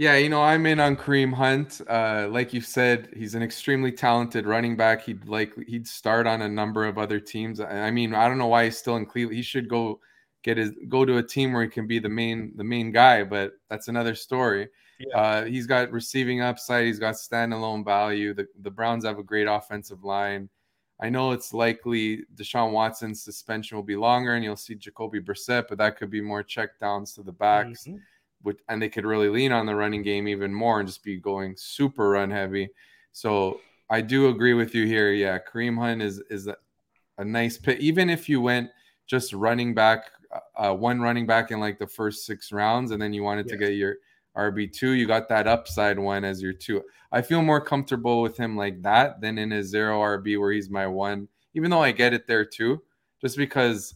[0.00, 1.82] Yeah, you know, I'm in on Kareem Hunt.
[1.86, 5.02] Uh, like you said, he's an extremely talented running back.
[5.02, 7.60] He'd like he'd start on a number of other teams.
[7.60, 9.36] I mean, I don't know why he's still in Cleveland.
[9.36, 10.00] He should go
[10.42, 13.24] get his go to a team where he can be the main the main guy,
[13.24, 14.70] but that's another story.
[15.00, 15.18] Yeah.
[15.18, 16.86] Uh, he's got receiving upside.
[16.86, 18.32] He's got standalone value.
[18.32, 20.48] The the Browns have a great offensive line.
[20.98, 25.66] I know it's likely Deshaun Watson's suspension will be longer, and you'll see Jacoby Brissett,
[25.68, 27.82] but that could be more checkdowns to the backs.
[27.82, 27.98] Mm-hmm
[28.68, 31.54] and they could really lean on the running game even more and just be going
[31.56, 32.68] super run heavy.
[33.12, 35.12] So I do agree with you here.
[35.12, 36.56] Yeah, Kareem Hunt is is a,
[37.18, 37.80] a nice pick.
[37.80, 38.70] Even if you went
[39.06, 43.02] just running back, uh, uh one running back in like the first six rounds, and
[43.02, 43.52] then you wanted yes.
[43.52, 43.96] to get your
[44.36, 46.82] RB two, you got that upside one as your two.
[47.12, 50.70] I feel more comfortable with him like that than in a zero RB where he's
[50.70, 51.28] my one.
[51.54, 52.80] Even though I get it there too,
[53.20, 53.94] just because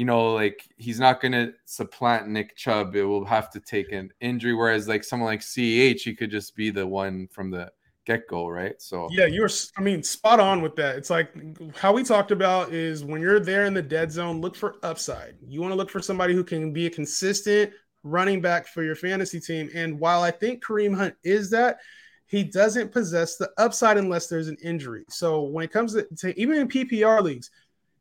[0.00, 2.96] you know, like he's not going to supplant Nick Chubb.
[2.96, 4.54] It will have to take an injury.
[4.54, 7.70] Whereas like someone like CEH, he could just be the one from the
[8.06, 8.80] get go, right?
[8.80, 10.96] So yeah, you're I mean spot on with that.
[10.96, 11.34] It's like
[11.76, 15.36] how we talked about is when you're there in the dead zone, look for upside.
[15.46, 17.70] You want to look for somebody who can be a consistent
[18.02, 19.68] running back for your fantasy team.
[19.74, 21.80] And while I think Kareem Hunt is that,
[22.24, 25.04] he doesn't possess the upside unless there's an injury.
[25.10, 27.50] So when it comes to, to even in PPR leagues,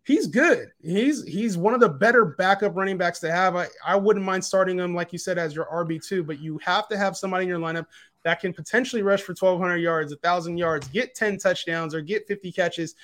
[0.09, 0.71] he's good.
[0.81, 3.55] He's he's one of the better backup running backs to have.
[3.55, 6.87] I, I wouldn't mind starting him, like you said, as your RB2, but you have
[6.89, 7.85] to have somebody in your lineup
[8.23, 12.51] that can potentially rush for 1,200 yards, 1,000 yards, get 10 touchdowns, or get 50
[12.51, 12.95] catches.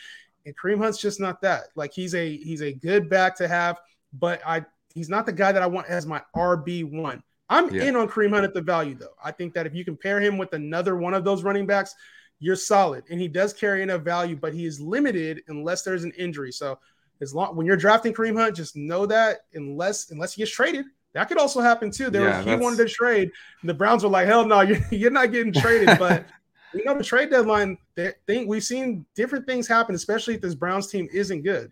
[0.48, 1.66] And Kareem Hunt's just not that.
[1.76, 3.80] Like he's a he's a good back to have,
[4.12, 4.66] but I
[4.96, 7.22] he's not the guy that I want as my RB one.
[7.50, 7.84] I'm yeah.
[7.84, 9.14] in on Kareem Hunt at the value though.
[9.24, 11.94] I think that if you compare him with another one of those running backs,
[12.40, 13.04] you're solid.
[13.12, 16.52] And he does carry enough value, but he is limited unless there's an injury.
[16.52, 16.80] So
[17.22, 20.86] as long when you're drafting Kareem Hunt, just know that unless unless he gets traded,
[21.14, 22.10] that could also happen too.
[22.10, 24.82] There yeah, was, he wanted to trade, and the Browns were like, "Hell no, you're,
[24.92, 26.26] you're not getting traded." But
[26.74, 30.56] you know, the trade deadline, they think we've seen different things happen, especially if this
[30.56, 31.72] Browns team isn't good.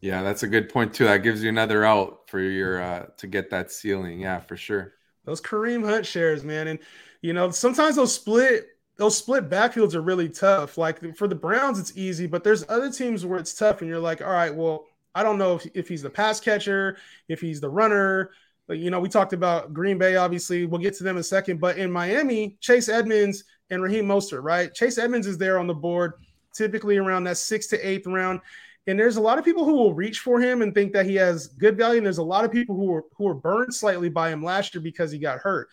[0.00, 1.04] Yeah, that's a good point too.
[1.04, 4.20] That gives you another out for your uh to get that ceiling.
[4.20, 4.94] Yeah, for sure.
[5.24, 6.78] Those Kareem Hunt shares, man, and
[7.20, 8.66] you know sometimes those split
[9.00, 10.76] those split backfields are really tough.
[10.76, 13.98] Like for the Browns, it's easy, but there's other teams where it's tough, and you're
[13.98, 17.62] like, all right, well, I don't know if, if he's the pass catcher, if he's
[17.62, 18.30] the runner,
[18.68, 20.66] you know, we talked about Green Bay, obviously.
[20.66, 21.60] We'll get to them in a second.
[21.60, 24.72] But in Miami, Chase Edmonds and Raheem Mostert, right?
[24.74, 26.12] Chase Edmonds is there on the board,
[26.54, 28.40] typically around that sixth to eighth round.
[28.86, 31.14] And there's a lot of people who will reach for him and think that he
[31.16, 31.96] has good value.
[31.96, 34.74] And there's a lot of people who were who were burned slightly by him last
[34.74, 35.70] year because he got hurt.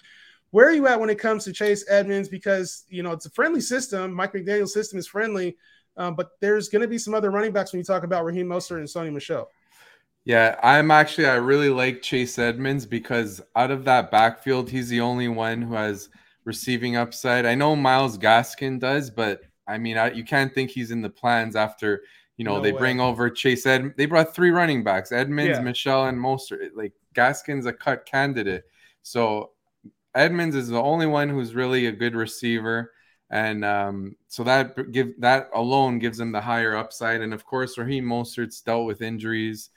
[0.52, 2.30] Where are you at when it comes to Chase Edmonds?
[2.30, 4.14] Because you know it's a friendly system.
[4.14, 5.58] Mike McDaniel's system is friendly,
[5.98, 8.48] um, but there's going to be some other running backs when you talk about Raheem
[8.48, 9.50] Mostert and Sony Michel.
[10.26, 15.00] Yeah, I'm actually I really like Chase Edmonds because out of that backfield, he's the
[15.00, 16.10] only one who has
[16.44, 17.46] receiving upside.
[17.46, 21.10] I know Myles Gaskin does, but I mean, I, you can't think he's in the
[21.10, 22.04] plans after
[22.38, 22.80] you know no they way.
[22.80, 23.94] bring over Chase Ed.
[23.98, 25.62] They brought three running backs: Edmonds, yeah.
[25.62, 26.72] Michel, and Mostert.
[26.76, 28.64] Like Gaskin's a cut candidate,
[29.04, 29.52] so
[30.18, 32.92] Edmonds is the only one who's really a good receiver,
[33.30, 37.22] and um, so that give that alone gives him the higher upside.
[37.22, 39.70] And of course, Raheem Mostert's dealt with injuries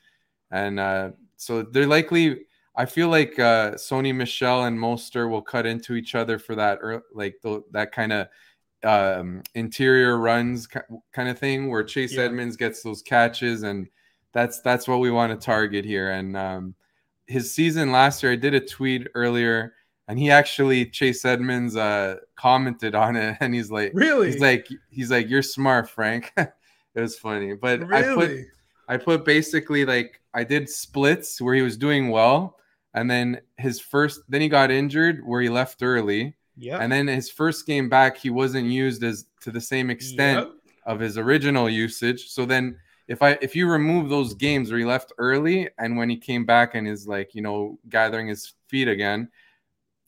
[0.51, 2.43] and uh, so they're likely.
[2.77, 6.79] I feel like uh, Sony Michel and Mostert will cut into each other for that,
[7.13, 8.29] like the, that kind of
[8.85, 12.23] um, interior runs kind of thing, where Chase yeah.
[12.23, 13.89] Edmonds gets those catches, and
[14.33, 16.13] that's that's what we want to target here.
[16.13, 16.75] And um,
[17.27, 19.75] his season last year, I did a tweet earlier,
[20.11, 24.67] and he actually Chase Edmonds uh, commented on it, and he's like, "Really?" He's like,
[24.91, 26.51] "He's like, you're smart, Frank." it
[26.97, 28.09] was funny, but really?
[28.09, 28.31] I put
[28.89, 32.57] I put basically like I did splits where he was doing well,
[32.93, 36.35] and then his first, then he got injured where he left early.
[36.57, 36.79] Yeah.
[36.79, 40.75] And then his first game back, he wasn't used as to the same extent yep.
[40.87, 42.31] of his original usage.
[42.31, 46.11] So then if I if you remove those games where he left early and when
[46.11, 49.29] he came back and is like, you know, gathering his feet again,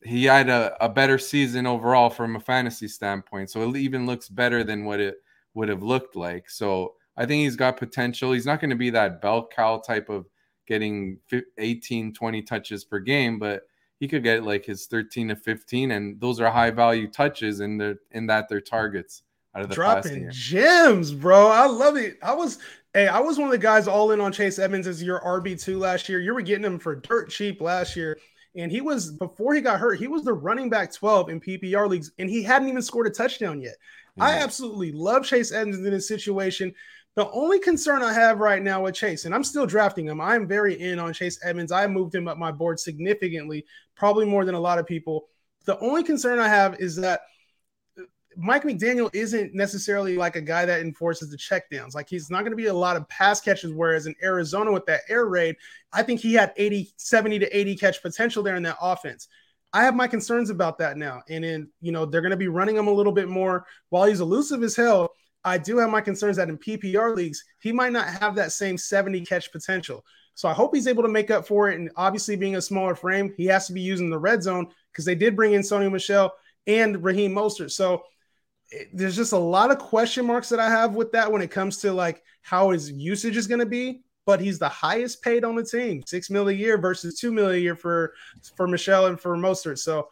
[0.05, 3.51] he had a, a better season overall from a fantasy standpoint.
[3.51, 5.17] So it even looks better than what it
[5.55, 6.51] would have looked like.
[6.51, 8.33] So I think he's got potential.
[8.33, 10.27] He's not going to be that bell cow type of
[10.67, 11.19] getting
[11.59, 13.63] 18, 20 touches per game, but
[14.01, 17.81] he could get like his 13 to 15, and those are high value touches, and
[17.81, 19.23] they're in that they're targets
[19.55, 21.49] out of the dropping gems, bro.
[21.49, 22.19] I love it.
[22.23, 22.59] I was
[22.95, 25.63] hey, I was one of the guys all in on Chase Edmonds as your RB
[25.63, 26.21] two last year.
[26.21, 28.19] You were getting him for dirt cheap last year.
[28.55, 31.89] And he was before he got hurt, he was the running back 12 in PPR
[31.89, 33.77] leagues, and he hadn't even scored a touchdown yet.
[34.13, 34.23] Mm-hmm.
[34.23, 36.75] I absolutely love Chase Edmonds in this situation.
[37.15, 40.47] The only concern I have right now with Chase, and I'm still drafting him, I'm
[40.47, 41.73] very in on Chase Edmonds.
[41.73, 45.29] I moved him up my board significantly, probably more than a lot of people.
[45.65, 47.23] The only concern I have is that
[48.37, 51.95] Mike McDaniel isn't necessarily like a guy that enforces the checkdowns.
[51.95, 53.73] Like he's not going to be a lot of pass catches.
[53.73, 55.57] Whereas in Arizona with that air raid,
[55.93, 59.29] I think he had 80, 70 to 80 catch potential there in that offense.
[59.73, 61.23] I have my concerns about that now.
[61.29, 64.05] And in, you know, they're going to be running him a little bit more while
[64.05, 65.13] he's elusive as hell.
[65.45, 68.79] I do have my concerns that in PPR leagues, he might not have that same
[68.79, 70.05] 70 catch potential.
[70.35, 71.79] So I hope he's able to make up for it.
[71.79, 75.05] And obviously, being a smaller frame, he has to be using the red zone because
[75.05, 76.33] they did bring in Sony Michel
[76.67, 77.71] and Raheem Mostert.
[77.71, 78.05] So
[78.73, 81.51] it, there's just a lot of question marks that I have with that when it
[81.51, 84.03] comes to like how his usage is going to be.
[84.25, 87.51] But he's the highest paid on the team, six mil a year versus two mil
[87.51, 88.15] a year for
[88.57, 89.79] for Michel and for Mostert.
[89.79, 90.09] So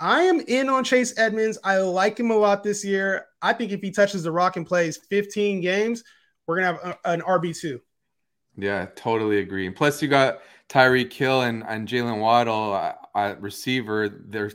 [0.00, 1.58] I am in on Chase Edmonds.
[1.62, 3.26] I like him a lot this year.
[3.42, 6.02] I think if he touches the rock and plays 15 games,
[6.46, 7.80] we're gonna have a, an RB two.
[8.56, 9.66] Yeah, totally agree.
[9.66, 14.08] And plus, you got Tyreek Hill and, and Jaylen Waddle at, at receiver.
[14.08, 14.52] They're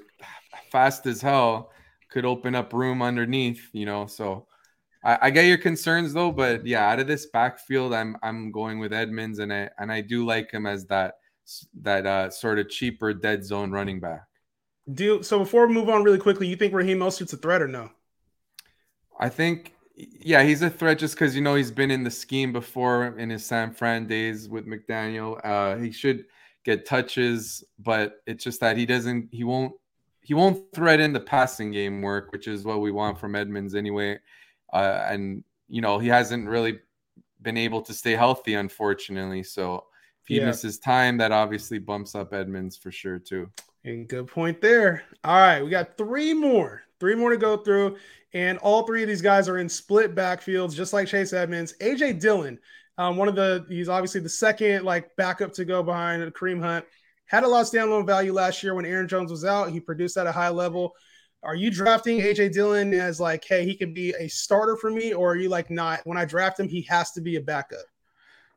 [0.72, 1.72] fast as hell.
[2.18, 4.08] Could open up room underneath, you know.
[4.08, 4.48] So
[5.04, 8.80] I, I, get your concerns though, but yeah, out of this backfield, I'm I'm going
[8.80, 11.20] with Edmonds, and I and I do like him as that
[11.82, 14.24] that uh, sort of cheaper dead zone running back.
[14.92, 17.68] Do so before we move on really quickly, you think Raheem Mostert's a threat or
[17.68, 17.92] no?
[19.20, 22.52] I think yeah, he's a threat just because you know he's been in the scheme
[22.52, 25.40] before in his San Fran days with McDaniel.
[25.44, 26.26] Uh, he should
[26.66, 29.30] get touches, but it's just that he doesn't.
[29.32, 29.74] He won't.
[30.28, 34.20] He won't threaten the passing game work, which is what we want from Edmonds anyway.
[34.74, 36.80] Uh, and you know he hasn't really
[37.42, 39.42] been able to stay healthy, unfortunately.
[39.42, 39.86] So
[40.24, 40.48] if he yeah.
[40.48, 43.50] misses time, that obviously bumps up Edmonds for sure too.
[43.86, 45.04] And good point there.
[45.24, 47.96] All right, we got three more, three more to go through.
[48.34, 51.74] And all three of these guys are in split backfields, just like Chase Edmonds.
[51.80, 52.60] AJ Dillon,
[52.98, 56.84] um, one of the, he's obviously the second like backup to go behind Kareem Hunt.
[57.28, 59.70] Had a lot of standalone value last year when Aaron Jones was out.
[59.70, 60.94] He produced at a high level.
[61.44, 65.14] Are you drafting AJ Dillon as like, hey, he could be a starter for me,
[65.14, 66.02] or are you like, not?
[66.06, 67.86] When I draft him, he has to be a backup.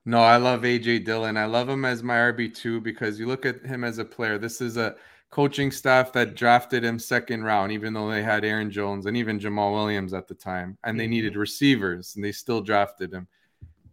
[0.06, 1.36] No, I love AJ Dillon.
[1.36, 4.38] I love him as my RB2 because you look at him as a player.
[4.38, 4.96] This is a
[5.30, 9.38] coaching staff that drafted him second round, even though they had Aaron Jones and even
[9.38, 11.40] Jamaal Williams at the time, and they needed mm-hmm.
[11.40, 13.28] receivers, and they still drafted him.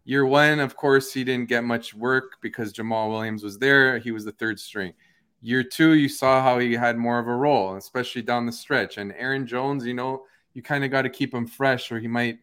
[0.08, 4.00] Year one, of course, he didn't get much work because Jamaal Williams was there.
[4.00, 4.94] He was the third string.
[5.42, 8.98] Year two, you saw how he had more of a role, especially down the stretch.
[8.98, 12.08] And Aaron Jones, you know, you kind of got to keep him fresh, or he
[12.08, 12.40] might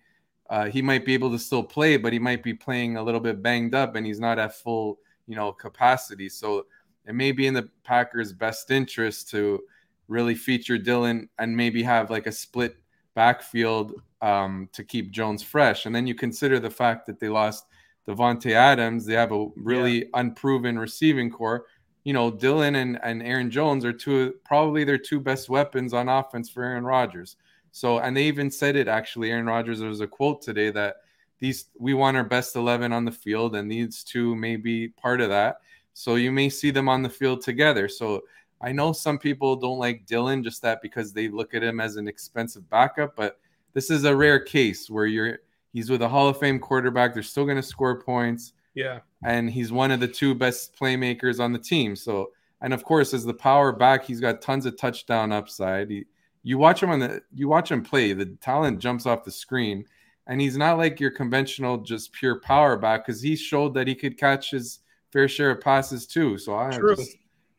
[0.50, 3.18] uh, he might be able to still play, but he might be playing a little
[3.18, 6.28] bit banged up, and he's not at full, you know, capacity.
[6.28, 6.66] So
[7.06, 9.62] it may be in the Packers' best interest to
[10.08, 12.76] really feature Dillon and maybe have like a split
[13.14, 15.84] backfield um, to keep Jones fresh.
[15.84, 17.66] And then you consider the fact that they lost
[18.08, 19.04] Davante Adams.
[19.04, 20.04] They have a really yeah.
[20.14, 21.66] unproven receiving corps.
[22.04, 26.08] You know, Dillon and, and Aaron Jones are two probably their two best weapons on
[26.08, 27.36] offense for Aaron Rodgers.
[27.70, 29.30] So, and they even said it actually.
[29.30, 30.96] Aaron Rodgers, there was a quote today that
[31.38, 35.20] these we want our best 11 on the field, and these two may be part
[35.20, 35.56] of that.
[35.92, 37.88] So you may see them on the field together.
[37.88, 38.22] So
[38.62, 41.96] I know some people don't like Dillon just that because they look at him as
[41.96, 43.38] an expensive backup, but
[43.74, 45.38] this is a rare case where you're
[45.72, 47.12] he's with a Hall of Fame quarterback.
[47.12, 48.52] They're still going to score points.
[48.74, 49.00] Yeah.
[49.24, 51.94] And he's one of the two best playmakers on the team.
[51.94, 55.90] So, and of course, as the power back, he's got tons of touchdown upside.
[55.90, 56.04] He,
[56.42, 59.84] you watch him on the you watch him play, the talent jumps off the screen.
[60.26, 63.94] And he's not like your conventional just pure power back because he showed that he
[63.94, 64.78] could catch his
[65.12, 66.38] fair share of passes too.
[66.38, 66.96] So I True.
[66.96, 67.16] just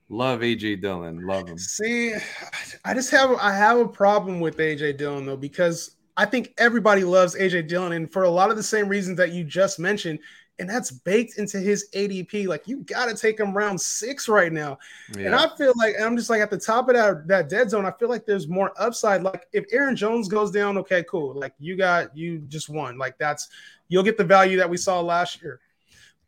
[0.09, 1.25] love AJ Dillon.
[1.27, 1.57] Love him.
[1.59, 2.13] See,
[2.83, 7.03] I just have I have a problem with AJ Dillon though because I think everybody
[7.03, 10.19] loves AJ Dillon, and for a lot of the same reasons that you just mentioned,
[10.59, 12.47] and that's baked into his ADP.
[12.47, 14.77] Like you got to take him round six right now,
[15.15, 15.25] yeah.
[15.25, 17.85] and I feel like I'm just like at the top of that that dead zone.
[17.85, 19.23] I feel like there's more upside.
[19.23, 21.33] Like if Aaron Jones goes down, okay, cool.
[21.33, 22.97] Like you got you just won.
[22.97, 23.49] Like that's
[23.89, 25.59] you'll get the value that we saw last year.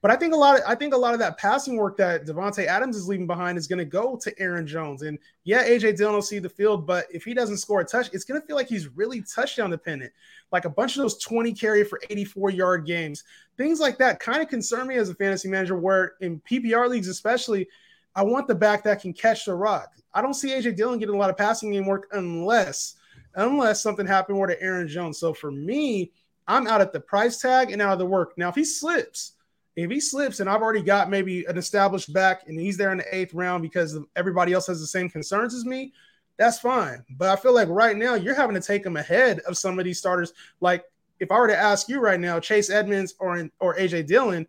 [0.07, 2.25] But I think a lot of I think a lot of that passing work that
[2.25, 5.01] Davante Adams is leaving behind is going to go to Aaron Jones.
[5.01, 8.09] And yeah, AJ Dillon will see the field, but if he doesn't score a touch,
[8.13, 10.13] it's going to feel like he's really touchdown dependent.
[10.49, 13.25] Like a bunch of those 20 carry for 84 yard games,
[13.57, 15.75] things like that kind of concern me as a fantasy manager.
[15.75, 17.67] Where in PPR leagues, especially,
[18.15, 19.91] I want the back that can catch the rock.
[20.13, 22.95] I don't see AJ Dillon getting a lot of passing game work unless
[23.35, 25.17] unless something happened more to Aaron Jones.
[25.17, 26.13] So for me,
[26.47, 28.37] I'm out at the price tag and out of the work.
[28.37, 29.33] Now if he slips
[29.77, 32.97] if he slips and I've already got maybe an established back and he's there in
[32.97, 35.93] the eighth round because everybody else has the same concerns as me,
[36.35, 37.05] that's fine.
[37.11, 39.85] But I feel like right now you're having to take him ahead of some of
[39.85, 40.33] these starters.
[40.61, 40.83] Like
[41.19, 44.47] if I were to ask you right now, Chase Edmonds or or AJ Dillon,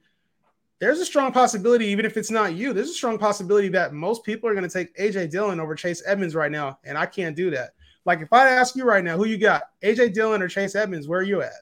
[0.78, 4.24] there's a strong possibility, even if it's not you, there's a strong possibility that most
[4.24, 7.36] people are going to take AJ Dillon over Chase Edmonds right now, and I can't
[7.36, 7.72] do that.
[8.06, 11.06] Like if I ask you right now, who you got, AJ Dillon or Chase Edmonds,
[11.06, 11.52] where are you at?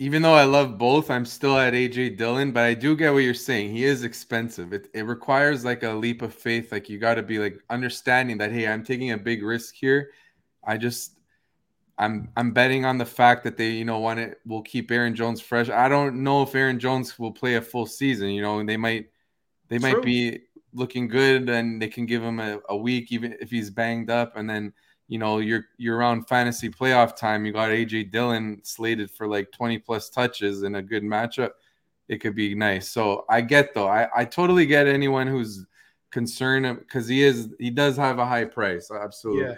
[0.00, 3.18] Even though I love both, I'm still at AJ Dillon, but I do get what
[3.18, 3.70] you're saying.
[3.70, 4.72] He is expensive.
[4.72, 6.72] It, it requires like a leap of faith.
[6.72, 10.12] Like you got to be like understanding that hey, I'm taking a big risk here.
[10.64, 11.18] I just
[11.98, 15.14] I'm I'm betting on the fact that they you know want it will keep Aaron
[15.14, 15.68] Jones fresh.
[15.68, 18.30] I don't know if Aaron Jones will play a full season.
[18.30, 19.10] You know, they might
[19.68, 19.92] they True.
[19.92, 20.40] might be
[20.72, 24.36] looking good and they can give him a, a week even if he's banged up
[24.36, 24.72] and then
[25.10, 27.44] you know, you're you're around fantasy playoff time.
[27.44, 31.50] You got AJ Dillon slated for like 20 plus touches in a good matchup.
[32.08, 32.88] It could be nice.
[32.88, 33.88] So I get though.
[33.88, 35.66] I, I totally get anyone who's
[36.12, 38.90] concerned because he is he does have a high price.
[38.92, 39.42] Absolutely.
[39.42, 39.54] Yeah.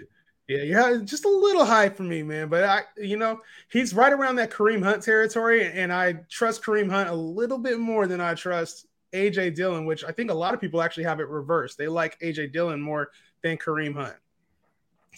[0.48, 2.48] Yeah, yeah, just a little high for me, man.
[2.48, 3.40] But I, you know,
[3.70, 7.78] he's right around that Kareem Hunt territory, and I trust Kareem Hunt a little bit
[7.78, 11.20] more than I trust AJ Dillon, which I think a lot of people actually have
[11.20, 11.78] it reversed.
[11.78, 13.10] They like AJ Dillon more
[13.42, 14.16] than Kareem Hunt.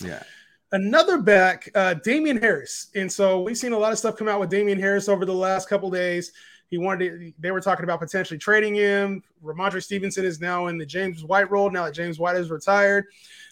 [0.01, 0.23] Yeah.
[0.73, 4.41] Another back, uh, Damien Harris, and so we've seen a lot of stuff come out
[4.41, 6.33] with Damien Harris over the last couple days.
[6.69, 9.23] He wanted to, they were talking about potentially trading him.
[9.45, 13.05] Rhamondre Stevenson is now in the James White role now that James White is retired.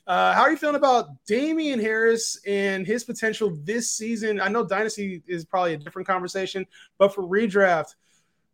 [0.06, 4.40] Uh, how are you feeling about Damien Harris and his potential this season?
[4.40, 6.66] I know Dynasty is probably a different conversation,
[6.98, 7.94] but for redraft,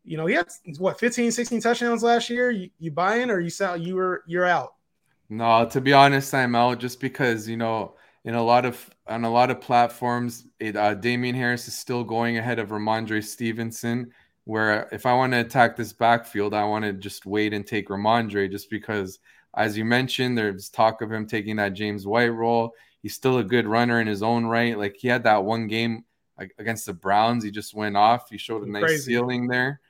[0.05, 2.51] you know, he had what 15, 16 touchdowns last year.
[2.51, 4.75] You, you buying or you sell you were you're out?
[5.31, 9.25] No, to be honest, I'm out just because, you know, in a lot of on
[9.25, 14.13] a lot of platforms, it uh, Damien Harris is still going ahead of Rhamondre Stevenson.
[14.45, 17.89] Where if I want to attack this backfield, I want to just wait and take
[17.89, 19.19] Rhamondre just because
[19.55, 22.75] as you mentioned, there's talk of him taking that James White role.
[23.03, 24.79] He's still a good runner in his own right.
[24.79, 26.05] Like he had that one game
[26.59, 28.31] against the Browns, he just went off.
[28.31, 29.03] He showed a nice Crazy.
[29.03, 29.81] ceiling there.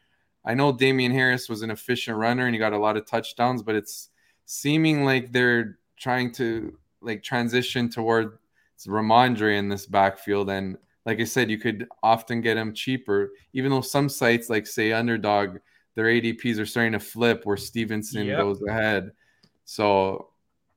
[0.44, 3.62] I know Damien Harris was an efficient runner and he got a lot of touchdowns,
[3.62, 4.08] but it's
[4.50, 8.38] seeming like they're trying to like transition toward
[8.86, 10.48] Rhamondre in this backfield.
[10.48, 14.66] And like I said, you could often get him cheaper, even though some sites like
[14.66, 15.58] say Underdog,
[15.94, 18.38] their ADPs are starting to flip where Stevenson yep.
[18.38, 19.12] goes ahead.
[19.66, 20.30] So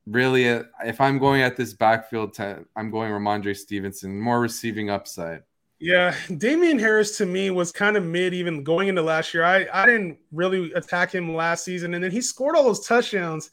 [0.06, 0.44] really,
[0.84, 5.44] if I'm going at this backfield, to, I'm going Rhamondre Stevenson, more receiving upside.
[5.82, 9.42] Yeah, Damien Harris to me was kind of mid even going into last year.
[9.42, 13.50] I, I didn't really attack him last season, and then he scored all those touchdowns,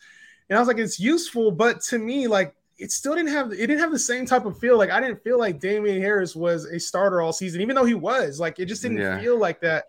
[0.47, 3.57] and I was like, it's useful, but to me, like it still didn't have it
[3.57, 4.77] didn't have the same type of feel.
[4.77, 7.95] Like I didn't feel like Damien Harris was a starter all season, even though he
[7.95, 8.39] was.
[8.39, 9.19] Like it just didn't yeah.
[9.19, 9.85] feel like that.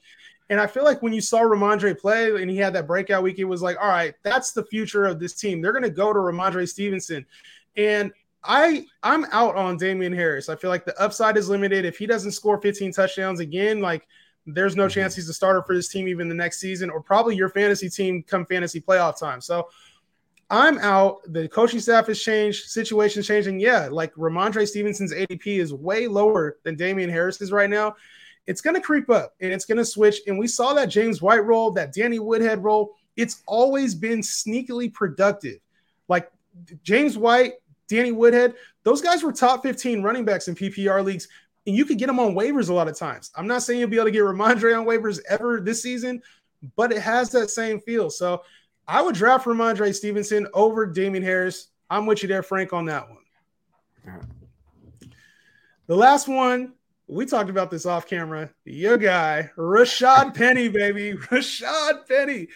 [0.49, 3.38] And I feel like when you saw Rhamondre play and he had that breakout week,
[3.38, 5.61] it was like, all right, that's the future of this team.
[5.61, 7.24] They're going to go to Rhamondre Stevenson.
[7.76, 8.12] And
[8.43, 10.49] I I'm out on Damien Harris.
[10.49, 11.84] I feel like the upside is limited.
[11.84, 14.07] If he doesn't score 15 touchdowns again, like
[14.47, 15.20] there's no chance mm-hmm.
[15.20, 18.22] he's a starter for this team even the next season, or probably your fantasy team
[18.22, 19.41] come fantasy playoff time.
[19.41, 19.68] So
[20.49, 21.20] I'm out.
[21.26, 23.61] The coaching staff has changed, situation's changing.
[23.61, 27.95] Yeah, like Rhamondre Stevenson's ADP is way lower than Damien Harris is right now
[28.47, 30.22] it's going to creep up and it's going to switch.
[30.26, 32.97] And we saw that James White role, that Danny Woodhead role.
[33.16, 35.59] It's always been sneakily productive.
[36.09, 36.30] Like
[36.82, 37.55] James White,
[37.91, 41.28] Danny Woodhead, those guys were top 15 running backs in PPR leagues,
[41.66, 43.30] and you could get them on waivers a lot of times.
[43.36, 46.22] I'm not saying you'll be able to get Rhamondre on waivers ever this season,
[46.76, 48.09] but it has that same feel.
[48.09, 48.43] So
[48.86, 51.68] I would draft Rhamondre Stevenson over Damien Harris.
[51.91, 53.18] I'm with you there, Frank, on that one.
[55.88, 56.74] The last one
[57.09, 58.51] we talked about this off camera.
[58.64, 61.14] Your guy, Rashad Penny, baby.
[61.14, 62.47] Rashad Penny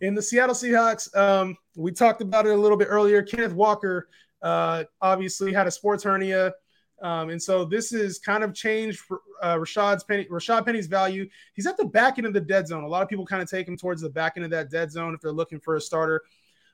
[0.00, 1.14] in the Seattle Seahawks.
[1.14, 3.22] Um, we talked about it a little bit earlier.
[3.22, 4.08] Kenneth Walker
[4.42, 6.52] uh, obviously had a sports hernia.
[7.00, 11.28] Um, and so this is kind of changed for, uh, Rashad's Penny, Rashad Penny's value.
[11.54, 12.82] He's at the back end of the dead zone.
[12.82, 14.90] A lot of people kind of take him towards the back end of that dead
[14.90, 16.22] zone if they're looking for a starter.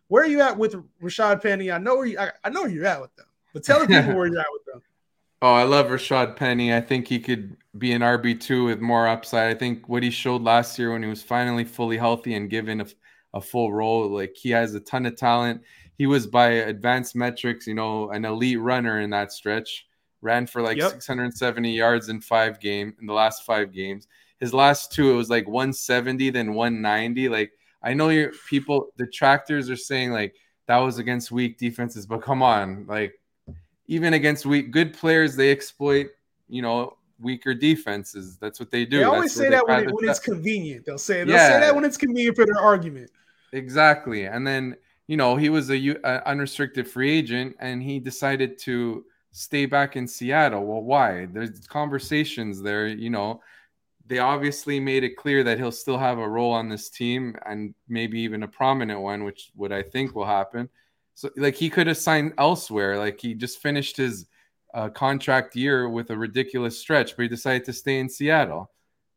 [0.08, 1.70] Where are you at with Rashad Penny?
[1.70, 3.86] I know where you, I, I know where you're at with them, but tell the
[3.86, 4.82] people where you're at with them.
[5.42, 6.72] Oh, I love Rashad Penny.
[6.72, 9.54] I think he could be an RB2 with more upside.
[9.54, 12.80] I think what he showed last year when he was finally fully healthy and given
[12.80, 12.86] a,
[13.34, 15.62] a full role, like he has a ton of talent.
[15.96, 19.86] He was by advanced metrics, you know, an elite runner in that stretch.
[20.22, 20.90] Ran for like yep.
[20.90, 24.06] 670 yards in five game in the last five games.
[24.40, 27.28] His last two, it was like 170, then 190.
[27.28, 30.34] Like I know your people, the detractors are saying like
[30.66, 33.14] that was against weak defenses, but come on, like
[33.86, 36.08] even against weak good players, they exploit,
[36.48, 38.36] you know, weaker defenses.
[38.38, 38.98] That's what they do.
[38.98, 40.86] They always That's say that when, it, when it's convenient.
[40.86, 43.10] They'll say they'll yeah, say that when it's convenient for their argument.
[43.52, 44.24] Exactly.
[44.24, 44.76] And then,
[45.06, 50.06] you know, he was a, unrestricted free agent and he decided to stay back in
[50.06, 50.64] Seattle.
[50.64, 51.26] Well, why?
[51.26, 53.40] There's conversations there, you know.
[54.06, 57.74] They obviously made it clear that he'll still have a role on this team and
[57.88, 60.68] maybe even a prominent one, which what I think will happen.
[61.14, 62.98] So like he could have signed elsewhere.
[62.98, 64.26] Like he just finished his
[64.74, 68.70] uh, contract year with a ridiculous stretch, but he decided to stay in Seattle.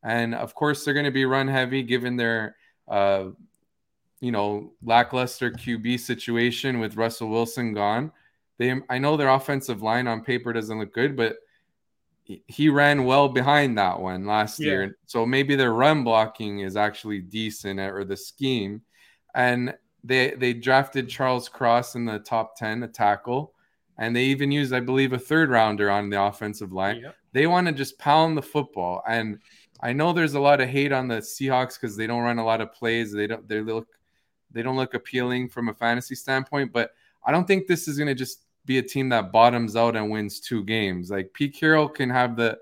[0.03, 2.55] And of course, they're going to be run heavy given their,
[2.88, 3.25] uh,
[4.20, 8.11] you know, lackluster QB situation with Russell Wilson gone.
[8.57, 11.38] They, I know their offensive line on paper doesn't look good, but
[12.24, 14.65] he ran well behind that one last yeah.
[14.65, 14.97] year.
[15.05, 18.82] So maybe their run blocking is actually decent or the scheme.
[19.34, 23.53] And they they drafted Charles Cross in the top 10, a tackle,
[23.97, 27.01] and they even used, I believe, a third rounder on the offensive line.
[27.01, 27.15] Yep.
[27.34, 29.03] They want to just pound the football.
[29.07, 29.39] And
[29.82, 32.45] I know there's a lot of hate on the Seahawks because they don't run a
[32.45, 33.11] lot of plays.
[33.11, 33.88] They don't they look
[34.52, 36.91] they don't look appealing from a fantasy standpoint, but
[37.26, 40.39] I don't think this is gonna just be a team that bottoms out and wins
[40.39, 41.10] two games.
[41.10, 42.58] Like Pete Carroll can have the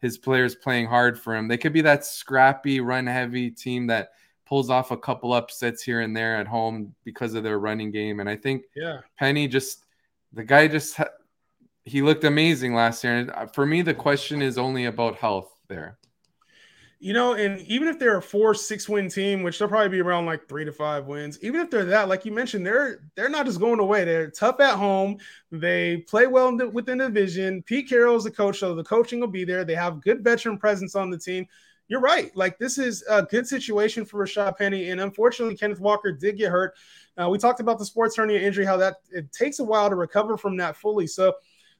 [0.00, 1.48] his players playing hard for him.
[1.48, 4.10] They could be that scrappy, run heavy team that
[4.46, 8.20] pulls off a couple upsets here and there at home because of their running game.
[8.20, 9.84] And I think yeah, Penny just
[10.32, 10.98] the guy just
[11.84, 13.18] he looked amazing last year.
[13.18, 15.97] And uh, for me, the question is only about health there.
[17.00, 20.00] You know, and even if they're a four, six win team, which they'll probably be
[20.00, 23.28] around like three to five wins, even if they're that, like you mentioned, they're they're
[23.28, 24.04] not just going away.
[24.04, 25.18] They're tough at home.
[25.52, 27.62] They play well within the division.
[27.62, 29.64] Pete Carroll is the coach, so the coaching will be there.
[29.64, 31.46] They have good veteran presence on the team.
[31.86, 32.36] You're right.
[32.36, 36.50] Like this is a good situation for Rashad Penny, and unfortunately, Kenneth Walker did get
[36.50, 36.74] hurt.
[37.16, 39.94] Uh, we talked about the sports hernia injury, how that it takes a while to
[39.94, 41.06] recover from that fully.
[41.06, 41.34] So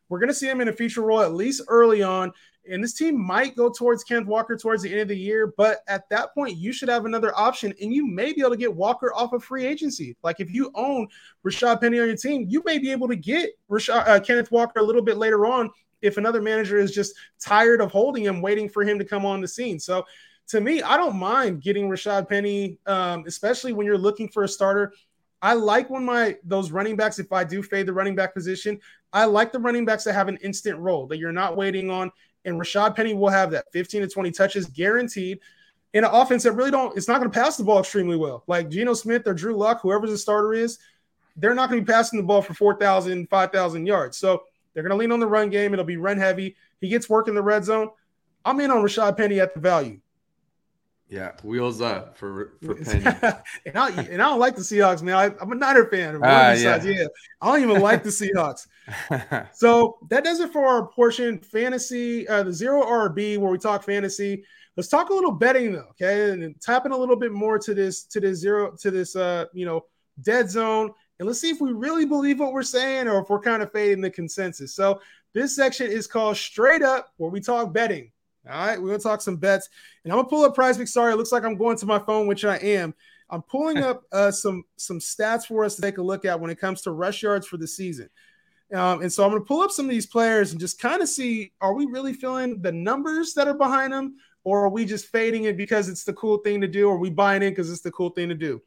[0.09, 2.33] we're going to see him in a feature role at least early on.
[2.71, 5.79] And this team might go towards Kenneth Walker towards the end of the year, but
[5.89, 8.75] at that point, you should have another option, and you may be able to get
[8.75, 10.17] Walker off of free agency.
[10.23, 11.09] Like if you own
[11.47, 14.81] Rashad Penny on your team, you may be able to get Rashad, uh, Kenneth Walker
[14.81, 15.71] a little bit later on
[16.03, 19.41] if another manager is just tired of holding him, waiting for him to come on
[19.41, 19.79] the scene.
[19.81, 20.05] So
[20.49, 24.49] to me, I don't mind getting Rashad Penny, um, especially when you're looking for a
[24.49, 24.93] starter.
[25.41, 28.81] I like when my those running backs, if I do fade the running back position,
[29.13, 32.11] I like the running backs that have an instant role that you're not waiting on.
[32.49, 35.41] And Rashad Penny will have that 15 to 20 touches guaranteed
[35.95, 38.45] in an offense that really don't, it's not going to pass the ball extremely well.
[38.47, 40.79] Like Geno Smith or Drew Lock, whoever the starter is,
[41.37, 44.17] they're not going to be passing the ball for 4,000, 5,000 yards.
[44.17, 44.43] So
[44.75, 45.73] they're going to lean on the run game.
[45.73, 46.57] It'll be run heavy.
[46.81, 47.91] He gets work in the red zone.
[48.45, 50.01] I'm in on Rashad Penny at the value.
[51.11, 53.05] Yeah, wheels up for for Penny.
[53.67, 55.15] and, I, and I don't like the Seahawks, man.
[55.15, 56.17] I, am a Niner fan.
[56.17, 56.83] Uh, yeah.
[56.85, 57.07] yeah.
[57.41, 58.67] I don't even like the Seahawks.
[59.55, 63.85] so that does it for our portion fantasy, uh, the zero RB where we talk
[63.85, 64.45] fantasy.
[64.77, 66.31] Let's talk a little betting though, okay?
[66.31, 69.47] And, and tapping a little bit more to this to this zero to this uh
[69.55, 69.87] you know
[70.21, 73.41] dead zone, and let's see if we really believe what we're saying or if we're
[73.41, 74.75] kind of fading the consensus.
[74.75, 75.01] So
[75.33, 78.13] this section is called straight up where we talk betting.
[78.47, 79.69] All right, we're gonna talk some bets,
[80.05, 80.89] and I'm gonna pull up PrizePicks.
[80.89, 82.95] Sorry, it looks like I'm going to my phone, which I am.
[83.31, 86.51] I'm pulling up uh, some some stats for us to take a look at when
[86.51, 88.09] it comes to rush yards for the season.
[88.73, 91.01] Um, and so I'm going to pull up some of these players and just kind
[91.01, 94.85] of see are we really feeling the numbers that are behind them, or are we
[94.85, 97.71] just fading it because it's the cool thing to do, or we buying in because
[97.71, 98.61] it's the cool thing to do?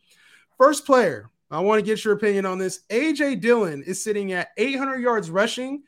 [0.57, 2.81] First player, I want to get your opinion on this.
[2.89, 5.83] AJ Dillon is sitting at 800 yards rushing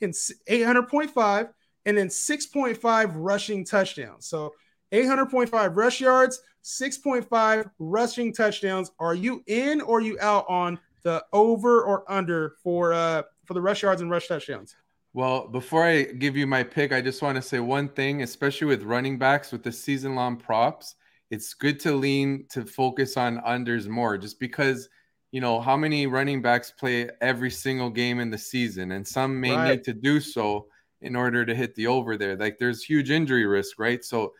[0.00, 1.50] in 800.5
[1.88, 4.26] and then 6.5 rushing touchdowns.
[4.26, 4.52] So
[4.92, 8.90] 800.5 rush yards, 6.5 rushing touchdowns.
[9.00, 13.62] Are you in or you out on the over or under for uh for the
[13.62, 14.76] rush yards and rush touchdowns?
[15.14, 18.66] Well, before I give you my pick, I just want to say one thing, especially
[18.66, 20.94] with running backs with the season long props,
[21.30, 24.90] it's good to lean to focus on unders more just because
[25.32, 29.40] you know how many running backs play every single game in the season and some
[29.40, 29.70] may right.
[29.70, 30.66] need to do so
[31.00, 32.36] in order to hit the over there.
[32.36, 34.04] Like there's huge injury risk, right?
[34.04, 34.34] So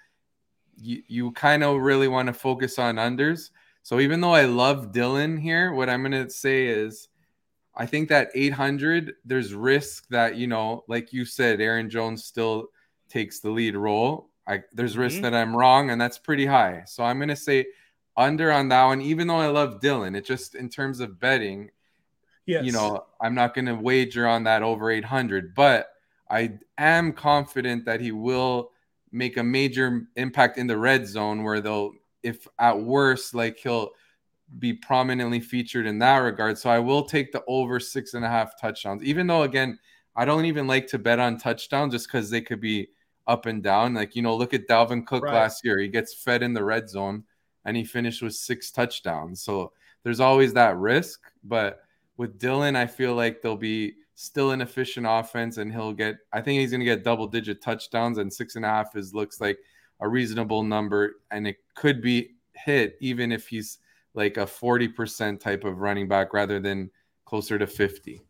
[0.76, 3.50] you, you kind of really want to focus on unders.
[3.82, 7.08] So even though I love Dillon here, what I'm going to say is
[7.74, 12.66] I think that 800, there's risk that, you know, like you said, Aaron Jones still
[13.08, 14.30] takes the lead role.
[14.46, 15.22] I, there's risk mm-hmm.
[15.22, 16.82] that I'm wrong, and that's pretty high.
[16.86, 17.66] So I'm going to say
[18.16, 20.16] under on that one, even though I love Dillon.
[20.16, 21.70] It just, in terms of betting,
[22.46, 22.64] yes.
[22.64, 25.54] you know, I'm not going to wager on that over 800.
[25.54, 25.88] But
[26.30, 28.70] I am confident that he will
[29.10, 33.90] make a major impact in the red zone where they'll, if at worst, like he'll
[34.58, 36.58] be prominently featured in that regard.
[36.58, 39.78] So I will take the over six and a half touchdowns, even though, again,
[40.16, 42.88] I don't even like to bet on touchdowns just because they could be
[43.26, 43.94] up and down.
[43.94, 45.34] Like, you know, look at Dalvin Cook right.
[45.34, 45.78] last year.
[45.78, 47.24] He gets fed in the red zone
[47.64, 49.42] and he finished with six touchdowns.
[49.42, 49.72] So
[50.02, 51.20] there's always that risk.
[51.44, 51.82] But
[52.16, 56.16] with Dillon I feel like there'll be still an efficient offense, and he'll get.
[56.32, 59.14] I think he's going to get double digit touchdowns, and six and a half is
[59.14, 59.58] looks like
[60.00, 63.78] a reasonable number, and it could be hit even if he's
[64.14, 66.90] like a forty percent type of running back rather than
[67.24, 68.20] closer to fifty.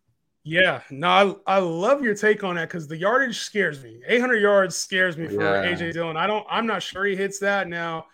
[0.45, 4.01] Yeah, no, I, I love your take on that because the yardage scares me.
[4.07, 5.74] 800 yards scares me for yeah.
[5.74, 6.16] AJ Dillon.
[6.16, 8.07] I don't, I'm not sure he hits that now.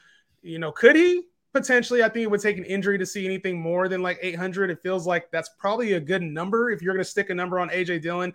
[0.43, 1.29] You know, could he?
[1.55, 4.70] Potentially, I think it would take an injury to see anything more than like 800.
[4.70, 7.61] It feels like that's probably a good number if you're going to stick a number
[7.61, 8.34] on AJ Dillon.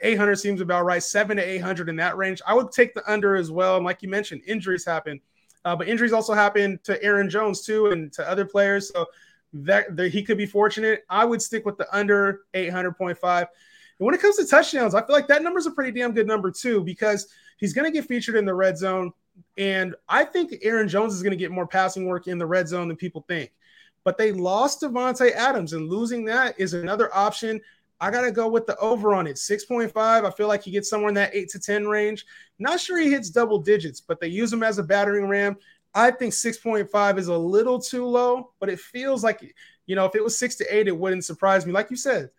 [0.00, 1.02] 800 seems about right.
[1.02, 2.40] Seven to 800 in that range.
[2.46, 3.76] I would take the under as well.
[3.76, 5.20] And like you mentioned, injuries happen,
[5.64, 8.88] uh, but injuries also happen to Aaron Jones too and to other players.
[8.92, 9.06] So
[9.52, 11.04] that, that he could be fortunate.
[11.10, 13.38] I would stick with the under 800.5.
[13.40, 13.46] And
[13.98, 16.26] when it comes to touchdowns, I feel like that number is a pretty damn good
[16.26, 19.12] number too because he's going to get featured in the red zone.
[19.56, 22.68] And I think Aaron Jones is going to get more passing work in the red
[22.68, 23.52] zone than people think.
[24.04, 27.60] But they lost Davante Adams, and losing that is another option.
[28.00, 29.94] I got to go with the over on it 6.5.
[29.96, 32.26] I feel like he gets somewhere in that 8 to 10 range.
[32.58, 35.56] Not sure he hits double digits, but they use him as a battering ram.
[35.94, 39.54] I think 6.5 is a little too low, but it feels like,
[39.86, 41.72] you know, if it was 6 to 8, it wouldn't surprise me.
[41.72, 42.30] Like you said,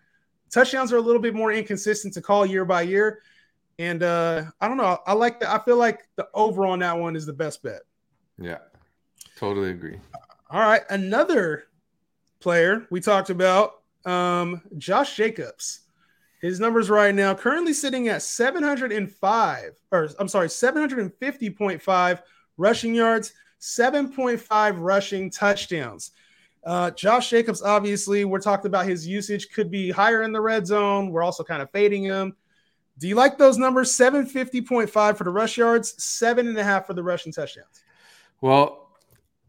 [0.49, 3.22] touchdowns are a little bit more inconsistent to call year by year.
[3.80, 4.99] And uh, I don't know.
[5.05, 5.49] I like that.
[5.49, 7.82] I feel like the over on that one is the best bet.
[8.38, 8.59] Yeah,
[9.36, 9.99] totally agree.
[10.49, 10.82] All right.
[10.89, 11.65] Another
[12.39, 15.80] player we talked about, um, Josh Jacobs.
[16.41, 22.19] His numbers right now currently sitting at 705, or I'm sorry, 750.5
[22.57, 26.11] rushing yards, 7.5 rushing touchdowns.
[26.65, 30.67] Uh, Josh Jacobs, obviously, we're talking about his usage could be higher in the red
[30.67, 31.11] zone.
[31.11, 32.36] We're also kind of fading him.
[33.00, 33.91] Do you like those numbers?
[33.98, 37.84] 750.5 for the rush yards, seven and a half for the rushing touchdowns.
[38.41, 38.89] Well,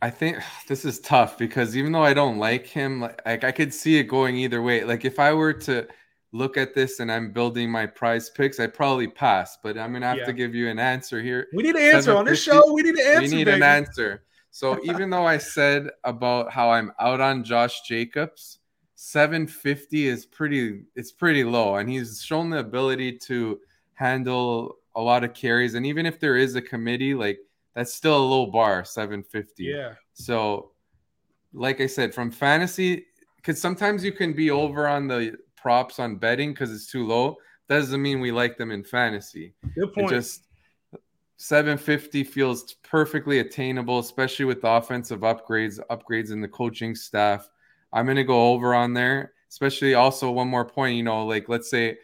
[0.02, 0.38] I think
[0.68, 3.98] this is tough because even though I don't like him, like, like I could see
[3.98, 4.84] it going either way.
[4.84, 5.86] Like if I were to
[6.32, 9.58] look at this and I'm building my prize picks, I probably pass.
[9.62, 10.26] But I'm gonna have yeah.
[10.26, 11.48] to give you an answer here.
[11.52, 12.72] We need an answer on this show.
[12.72, 13.20] We need an answer.
[13.22, 13.56] We need baby.
[13.56, 14.24] an answer.
[14.50, 18.60] So even though I said about how I'm out on Josh Jacobs,
[18.96, 20.84] 750 is pretty.
[20.94, 23.60] It's pretty low, and he's shown the ability to
[23.94, 25.74] handle a lot of carries.
[25.74, 27.38] And even if there is a committee, like
[27.74, 29.64] that's still a low bar, 750.
[29.64, 29.94] Yeah.
[30.12, 30.70] So,
[31.52, 36.16] like I said, from fantasy, because sometimes you can be over on the props on
[36.16, 37.36] betting because it's too low.
[37.68, 39.54] Doesn't mean we like them in fantasy.
[39.74, 40.12] Good point.
[40.12, 40.46] It just
[41.38, 47.48] 750 feels perfectly attainable, especially with the offensive upgrades, upgrades in the coaching staff.
[47.94, 50.96] I'm going to go over on there, especially also one more point.
[50.96, 51.96] You know, like let's say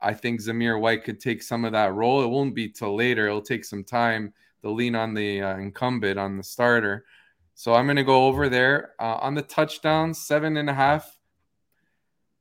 [0.00, 2.22] I think Zamir White could take some of that role.
[2.22, 3.26] It won't be till later.
[3.26, 7.04] It'll take some time to lean on the uh, incumbent, on the starter.
[7.54, 11.18] So I'm going to go over there uh, on the touchdowns, seven and a half.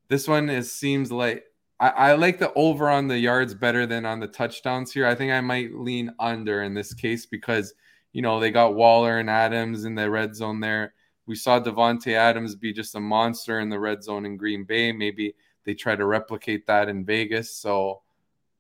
[0.10, 1.44] This one is seems like
[1.80, 5.06] I, I, like the over on the yards better than on the touchdowns here.
[5.06, 7.74] I think I might lean under in this case because
[8.14, 10.94] you know they got Waller and Adams in the red zone there.
[11.28, 14.92] We saw Davante Adams be just a monster in the red zone in Green Bay.
[14.92, 17.54] Maybe they try to replicate that in Vegas.
[17.54, 18.02] So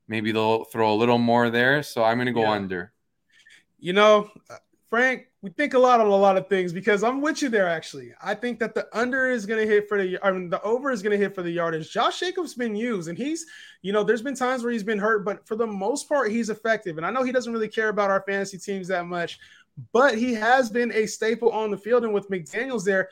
[0.08, 1.82] maybe they'll throw a little more there.
[1.82, 2.52] So I'm going to go yeah.
[2.52, 2.92] under.
[3.80, 4.58] You know, uh,
[4.90, 7.68] Frank, we think a lot on a lot of things because I'm with you there.
[7.68, 10.62] Actually, I think that the under is going to hit for the, I mean, the
[10.62, 11.92] over is going to hit for the yardage.
[11.92, 13.46] Josh Jacobs been used, and he's,
[13.82, 16.50] you know, there's been times where he's been hurt, but for the most part, he's
[16.50, 16.98] effective.
[16.98, 19.40] And I know he doesn't really care about our fantasy teams that much,
[19.92, 22.04] but he has been a staple on the field.
[22.04, 23.10] And with McDaniels there,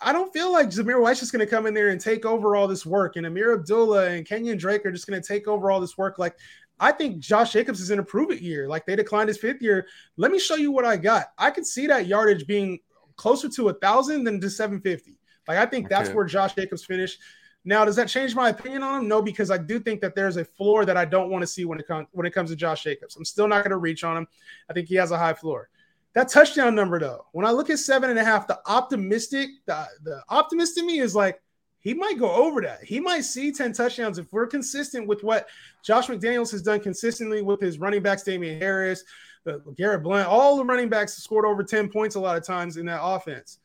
[0.00, 2.56] I don't feel like Zamir White's just going to come in there and take over
[2.56, 5.70] all this work, and Ameer Abdullah and Kenyan Drake are just going to take over
[5.70, 6.18] all this work.
[6.18, 6.36] Like
[6.80, 8.68] I think Josh Jacobs is in a prove it year.
[8.68, 9.86] Like they declined his fifth year.
[10.16, 11.26] Let me show you what I got.
[11.38, 12.80] I could see that yardage being
[13.16, 15.18] closer to a thousand than to 750.
[15.46, 15.94] Like I think okay.
[15.94, 17.20] that's where Josh Jacobs finished.
[17.66, 19.08] Now, does that change my opinion on him?
[19.08, 21.64] No, because I do think that there's a floor that I don't want to see
[21.64, 23.16] when it comes when it comes to Josh Jacobs.
[23.16, 24.26] I'm still not going to reach on him.
[24.68, 25.70] I think he has a high floor.
[26.14, 29.86] That touchdown number, though, when I look at seven and a half, the optimistic, the,
[30.04, 31.40] the optimist in me is like,
[31.80, 32.82] he might go over that.
[32.82, 35.48] He might see 10 touchdowns if we're consistent with what
[35.82, 39.04] Josh McDaniels has done consistently with his running backs, Damien Harris,
[39.46, 42.78] uh, Garrett Blount, all the running backs scored over 10 points a lot of times
[42.78, 43.58] in that offense.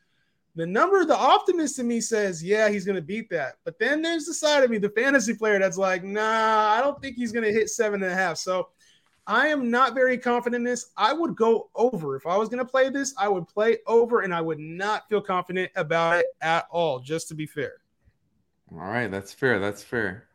[0.56, 3.54] The number, the optimist in me says, yeah, he's going to beat that.
[3.64, 7.00] But then there's the side of me, the fantasy player, that's like, nah, I don't
[7.00, 8.36] think he's going to hit seven and a half.
[8.36, 8.68] So
[9.30, 10.86] I am not very confident in this.
[10.96, 12.16] I would go over.
[12.16, 15.08] If I was going to play this, I would play over and I would not
[15.08, 17.74] feel confident about it at all, just to be fair.
[18.72, 19.60] All right, that's fair.
[19.60, 20.26] That's fair.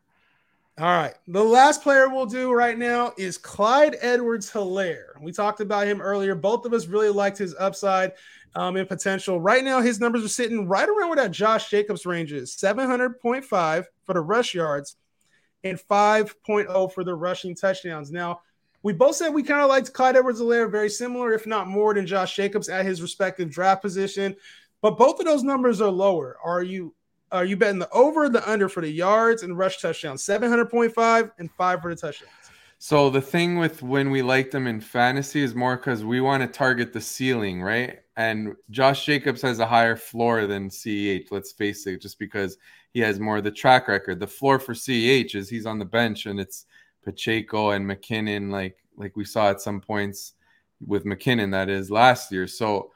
[0.78, 1.14] All right.
[1.28, 5.20] The last player we'll do right now is Clyde Edwards Helaire.
[5.20, 6.34] We talked about him earlier.
[6.34, 8.14] Both of us really liked his upside
[8.56, 9.42] um, and potential.
[9.42, 13.86] Right now, his numbers are sitting right around where that Josh Jacobs range is 700.5
[14.06, 14.96] for the rush yards
[15.66, 18.10] and 5.0 for the rushing touchdowns.
[18.10, 18.40] Now,
[18.86, 21.96] we both said we kind of liked Clyde Edwards Helaire, very similar, if not more,
[21.96, 24.36] than Josh Jacobs at his respective draft position.
[24.84, 26.38] But both of those numbers are lower.
[26.44, 26.94] Are you
[27.32, 30.24] are you betting the over the under for the yards and rush touchdowns?
[30.24, 32.32] 700.5 and five for the touchdowns.
[32.78, 36.44] So the thing with when we like them in fantasy is more because we want
[36.44, 38.02] to target the ceiling, right?
[38.18, 42.60] And Josh Jacobs has a higher floor than CEH, let's face it, just because
[42.94, 44.20] he has more of the track record.
[44.20, 46.68] The floor for CEH is he's on the bench and it's
[47.06, 50.34] Pacheco and McKinnon, like like we saw at some points
[50.86, 52.48] with McKinnon, that is last year.
[52.48, 52.92] So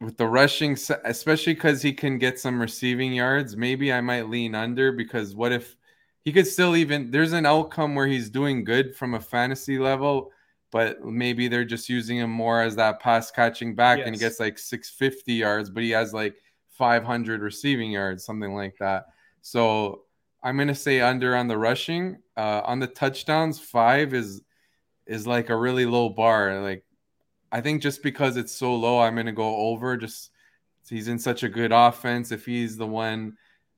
[0.00, 4.54] with the rushing, especially because he can get some receiving yards, maybe I might lean
[4.54, 5.76] under because what if
[6.24, 10.32] he could still even there's an outcome where he's doing good from a fantasy level,
[10.70, 14.06] but maybe they're just using him more as that pass catching back yes.
[14.06, 16.34] and he gets like 650 yards, but he has like
[16.70, 19.06] 500 receiving yards, something like that.
[19.42, 20.02] So
[20.42, 22.18] I'm gonna say under on the rushing.
[22.36, 24.42] Uh, on the touchdowns, five is
[25.06, 26.60] is like a really low bar.
[26.60, 26.84] Like
[27.50, 29.96] I think just because it's so low, I'm gonna go over.
[29.96, 30.30] Just
[30.88, 32.32] he's in such a good offense.
[32.32, 33.36] If he's the one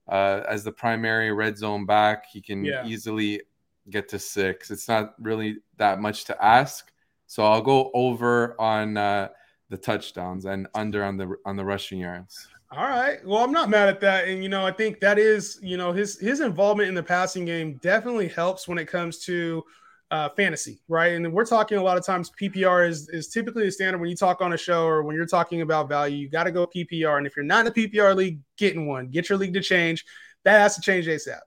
[0.09, 2.87] uh, as the primary red zone back, he can yeah.
[2.87, 3.43] easily
[3.91, 4.71] get to six.
[4.71, 6.91] It's not really that much to ask.
[7.27, 9.29] So I'll go over on uh,
[9.71, 12.49] the touchdowns and under on the on the rushing yards.
[12.77, 13.25] All right.
[13.25, 15.93] Well, I'm not mad at that, and you know, I think that is, you know,
[15.93, 19.63] his his involvement in the passing game definitely helps when it comes to
[20.11, 21.13] uh, fantasy, right?
[21.13, 24.17] And we're talking a lot of times PPR is is typically the standard when you
[24.17, 26.17] talk on a show or when you're talking about value.
[26.17, 28.87] You got to go PPR, and if you're not in a PPR league, get in
[28.87, 29.07] one.
[29.09, 30.05] Get your league to change.
[30.43, 31.39] That has to change ASAP.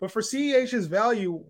[0.00, 1.44] But for CEH's value,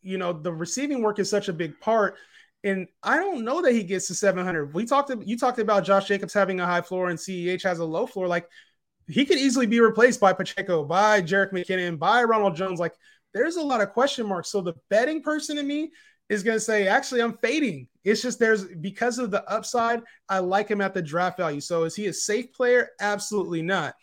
[0.00, 2.16] you know, the receiving work is such a big part.
[2.64, 4.74] And I don't know that he gets to 700.
[4.74, 7.84] We talked, you talked about Josh Jacobs having a high floor and CEH has a
[7.84, 8.26] low floor.
[8.28, 8.48] Like
[9.10, 12.80] he could easily be replaced by Pacheco, by Jerick McKinnon, by Ronald Jones.
[12.80, 12.94] Like
[13.34, 14.50] there's a lot of question marks.
[14.50, 15.92] So the betting person in me
[16.28, 17.88] is going to say, actually, I'm fading.
[18.04, 21.60] It's just there's because of the upside, I like him at the draft value.
[21.60, 22.90] So is he a safe player?
[23.00, 23.94] Absolutely not.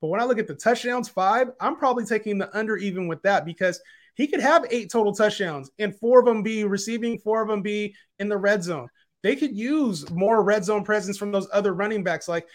[0.00, 3.22] But when I look at the touchdowns, five, I'm probably taking the under even with
[3.22, 3.80] that because
[4.14, 7.62] he could have eight total touchdowns and four of them be receiving, four of them
[7.62, 8.88] be in the red zone.
[9.22, 12.28] They could use more red zone presence from those other running backs.
[12.28, 12.46] Like,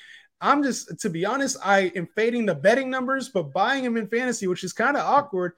[0.42, 4.08] I'm just, to be honest, I am fading the betting numbers, but buying him in
[4.08, 5.54] fantasy, which is kind of awkward.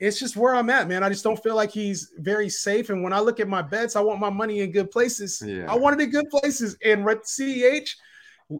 [0.00, 1.04] It's just where I'm at, man.
[1.04, 2.90] I just don't feel like he's very safe.
[2.90, 5.42] And when I look at my bets, I want my money in good places.
[5.44, 5.70] Yeah.
[5.70, 6.76] I want it in good places.
[6.84, 7.90] And CEH,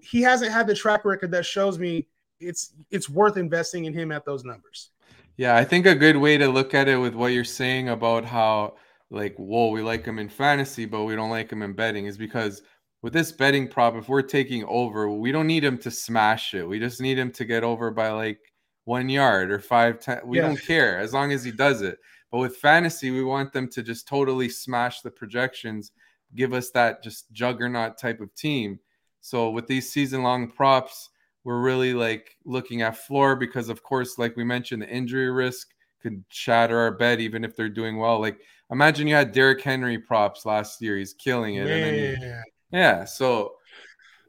[0.03, 2.07] he hasn't had the track record that shows me
[2.41, 4.91] it's it's worth investing in him at those numbers.
[5.37, 8.25] Yeah, I think a good way to look at it with what you're saying about
[8.25, 8.77] how
[9.11, 12.17] like whoa we like him in fantasy but we don't like him in betting is
[12.17, 12.63] because
[13.05, 16.67] with this betting prop if we're taking over we don't need him to smash it.
[16.67, 18.41] We just need him to get over by like
[18.87, 20.47] one yard or five ten we yeah.
[20.47, 21.99] don't care as long as he does it.
[22.33, 25.93] But with fantasy we want them to just totally smash the projections
[26.35, 28.81] give us that just juggernaut type of team.
[29.21, 31.11] So with these season long props
[31.45, 35.75] we're really like looking at floor because of course like we mentioned the injury risk
[36.01, 38.19] could shatter our bet even if they're doing well.
[38.19, 38.39] Like
[38.71, 40.97] imagine you had Derrick Henry props last year.
[40.97, 41.67] He's killing it.
[41.67, 42.43] You,
[42.75, 43.53] yeah so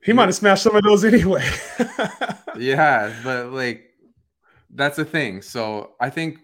[0.03, 1.43] he might have smashed some of those anyway
[2.57, 3.89] yeah but like
[4.71, 6.39] that's the thing so i think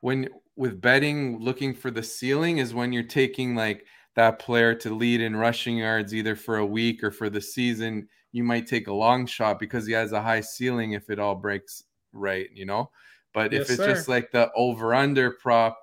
[0.00, 3.86] when with betting looking for the ceiling is when you're taking like
[4.16, 8.06] that player to lead in rushing yards either for a week or for the season
[8.32, 11.36] you might take a long shot because he has a high ceiling if it all
[11.36, 11.84] breaks
[12.14, 12.90] right, you know.
[13.32, 13.94] But yes, if it's sir.
[13.94, 15.78] just like the over under prop,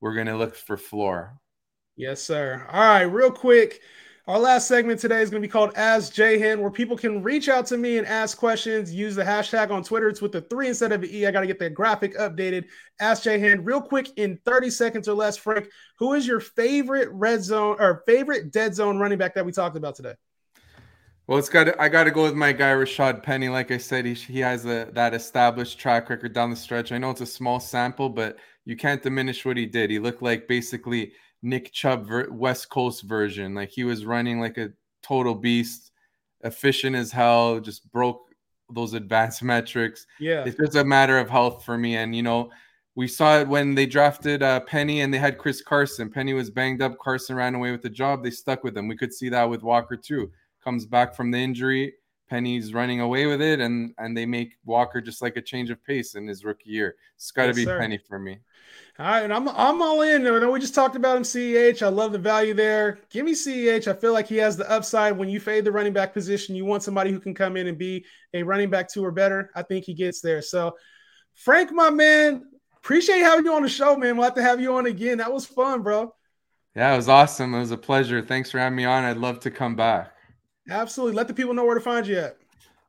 [0.00, 1.38] we're going to look for floor.
[1.96, 2.66] Yes, sir.
[2.70, 3.80] All right, real quick.
[4.28, 7.48] Our last segment today is going to be called Ask Jahan, where people can reach
[7.48, 8.92] out to me and ask questions.
[8.92, 10.08] Use the hashtag on Twitter.
[10.08, 11.26] It's with the three instead of the E.
[11.26, 12.64] I got to get the graphic updated.
[12.98, 15.36] Ask Jahan, real quick in 30 seconds or less.
[15.36, 15.68] Frank,
[16.00, 19.76] who is your favorite red zone or favorite dead zone running back that we talked
[19.76, 20.14] about today?
[21.28, 21.78] Well, it's got.
[21.78, 23.48] I got to go with my guy Rashad Penny.
[23.48, 26.90] Like I said, he he has a, that established track record down the stretch.
[26.90, 29.88] I know it's a small sample, but you can't diminish what he did.
[29.90, 31.12] He looked like basically
[31.42, 33.54] Nick Chubb ver- West Coast version.
[33.54, 34.70] Like he was running like a
[35.02, 35.92] total beast,
[36.42, 37.60] efficient as hell.
[37.60, 38.22] Just broke
[38.70, 40.06] those advanced metrics.
[40.18, 41.96] Yeah, it's just a matter of health for me.
[41.96, 42.50] And you know,
[42.94, 46.10] we saw it when they drafted uh, Penny and they had Chris Carson.
[46.10, 46.98] Penny was banged up.
[46.98, 48.22] Carson ran away with the job.
[48.22, 48.88] They stuck with him.
[48.88, 50.30] We could see that with Walker too
[50.66, 51.94] comes back from the injury.
[52.28, 55.84] Penny's running away with it, and and they make Walker just like a change of
[55.84, 56.96] pace in his rookie year.
[57.14, 57.78] It's got to yes, be sir.
[57.78, 58.38] Penny for me.
[58.98, 60.26] All right, I'm I'm all in.
[60.26, 61.22] I know we just talked about him.
[61.22, 62.98] Ceh, I love the value there.
[63.10, 63.86] Give me Ceh.
[63.86, 65.16] I feel like he has the upside.
[65.16, 67.78] When you fade the running back position, you want somebody who can come in and
[67.78, 68.04] be
[68.34, 69.50] a running back two or better.
[69.54, 70.42] I think he gets there.
[70.42, 70.76] So,
[71.34, 72.44] Frank, my man,
[72.78, 74.16] appreciate having you on the show, man.
[74.16, 75.18] We'll have to have you on again.
[75.18, 76.14] That was fun, bro.
[76.74, 77.54] Yeah, it was awesome.
[77.54, 78.22] It was a pleasure.
[78.22, 79.04] Thanks for having me on.
[79.04, 80.15] I'd love to come back.
[80.70, 81.16] Absolutely.
[81.16, 82.36] Let the people know where to find you at.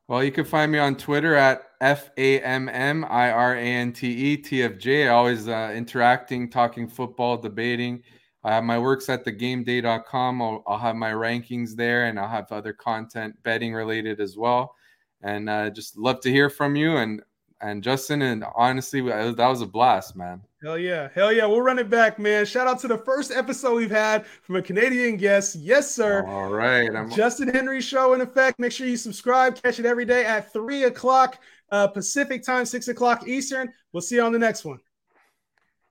[0.08, 3.60] Well, you can find me on Twitter at F A M M I R A
[3.60, 5.08] N T E T F J.
[5.08, 8.02] Always uh, interacting, talking football, debating.
[8.42, 10.40] My work's at thegameday.com.
[10.40, 14.74] I'll, I'll have my rankings there and I'll have other content betting related as well.
[15.20, 16.96] And uh, just love to hear from you.
[16.96, 17.22] And
[17.60, 20.40] and Justin, and honestly, that was a blast, man.
[20.62, 21.08] Hell yeah.
[21.14, 21.46] Hell yeah.
[21.46, 22.44] We'll run it back, man.
[22.44, 25.54] Shout out to the first episode we've had from a Canadian guest.
[25.54, 26.26] Yes, sir.
[26.26, 26.92] All right.
[26.94, 27.10] I'm...
[27.10, 28.58] Justin Henry Show in effect.
[28.58, 29.62] Make sure you subscribe.
[29.62, 31.38] Catch it every day at 3 o'clock
[31.70, 33.72] uh, Pacific time, 6 o'clock Eastern.
[33.92, 34.80] We'll see you on the next one.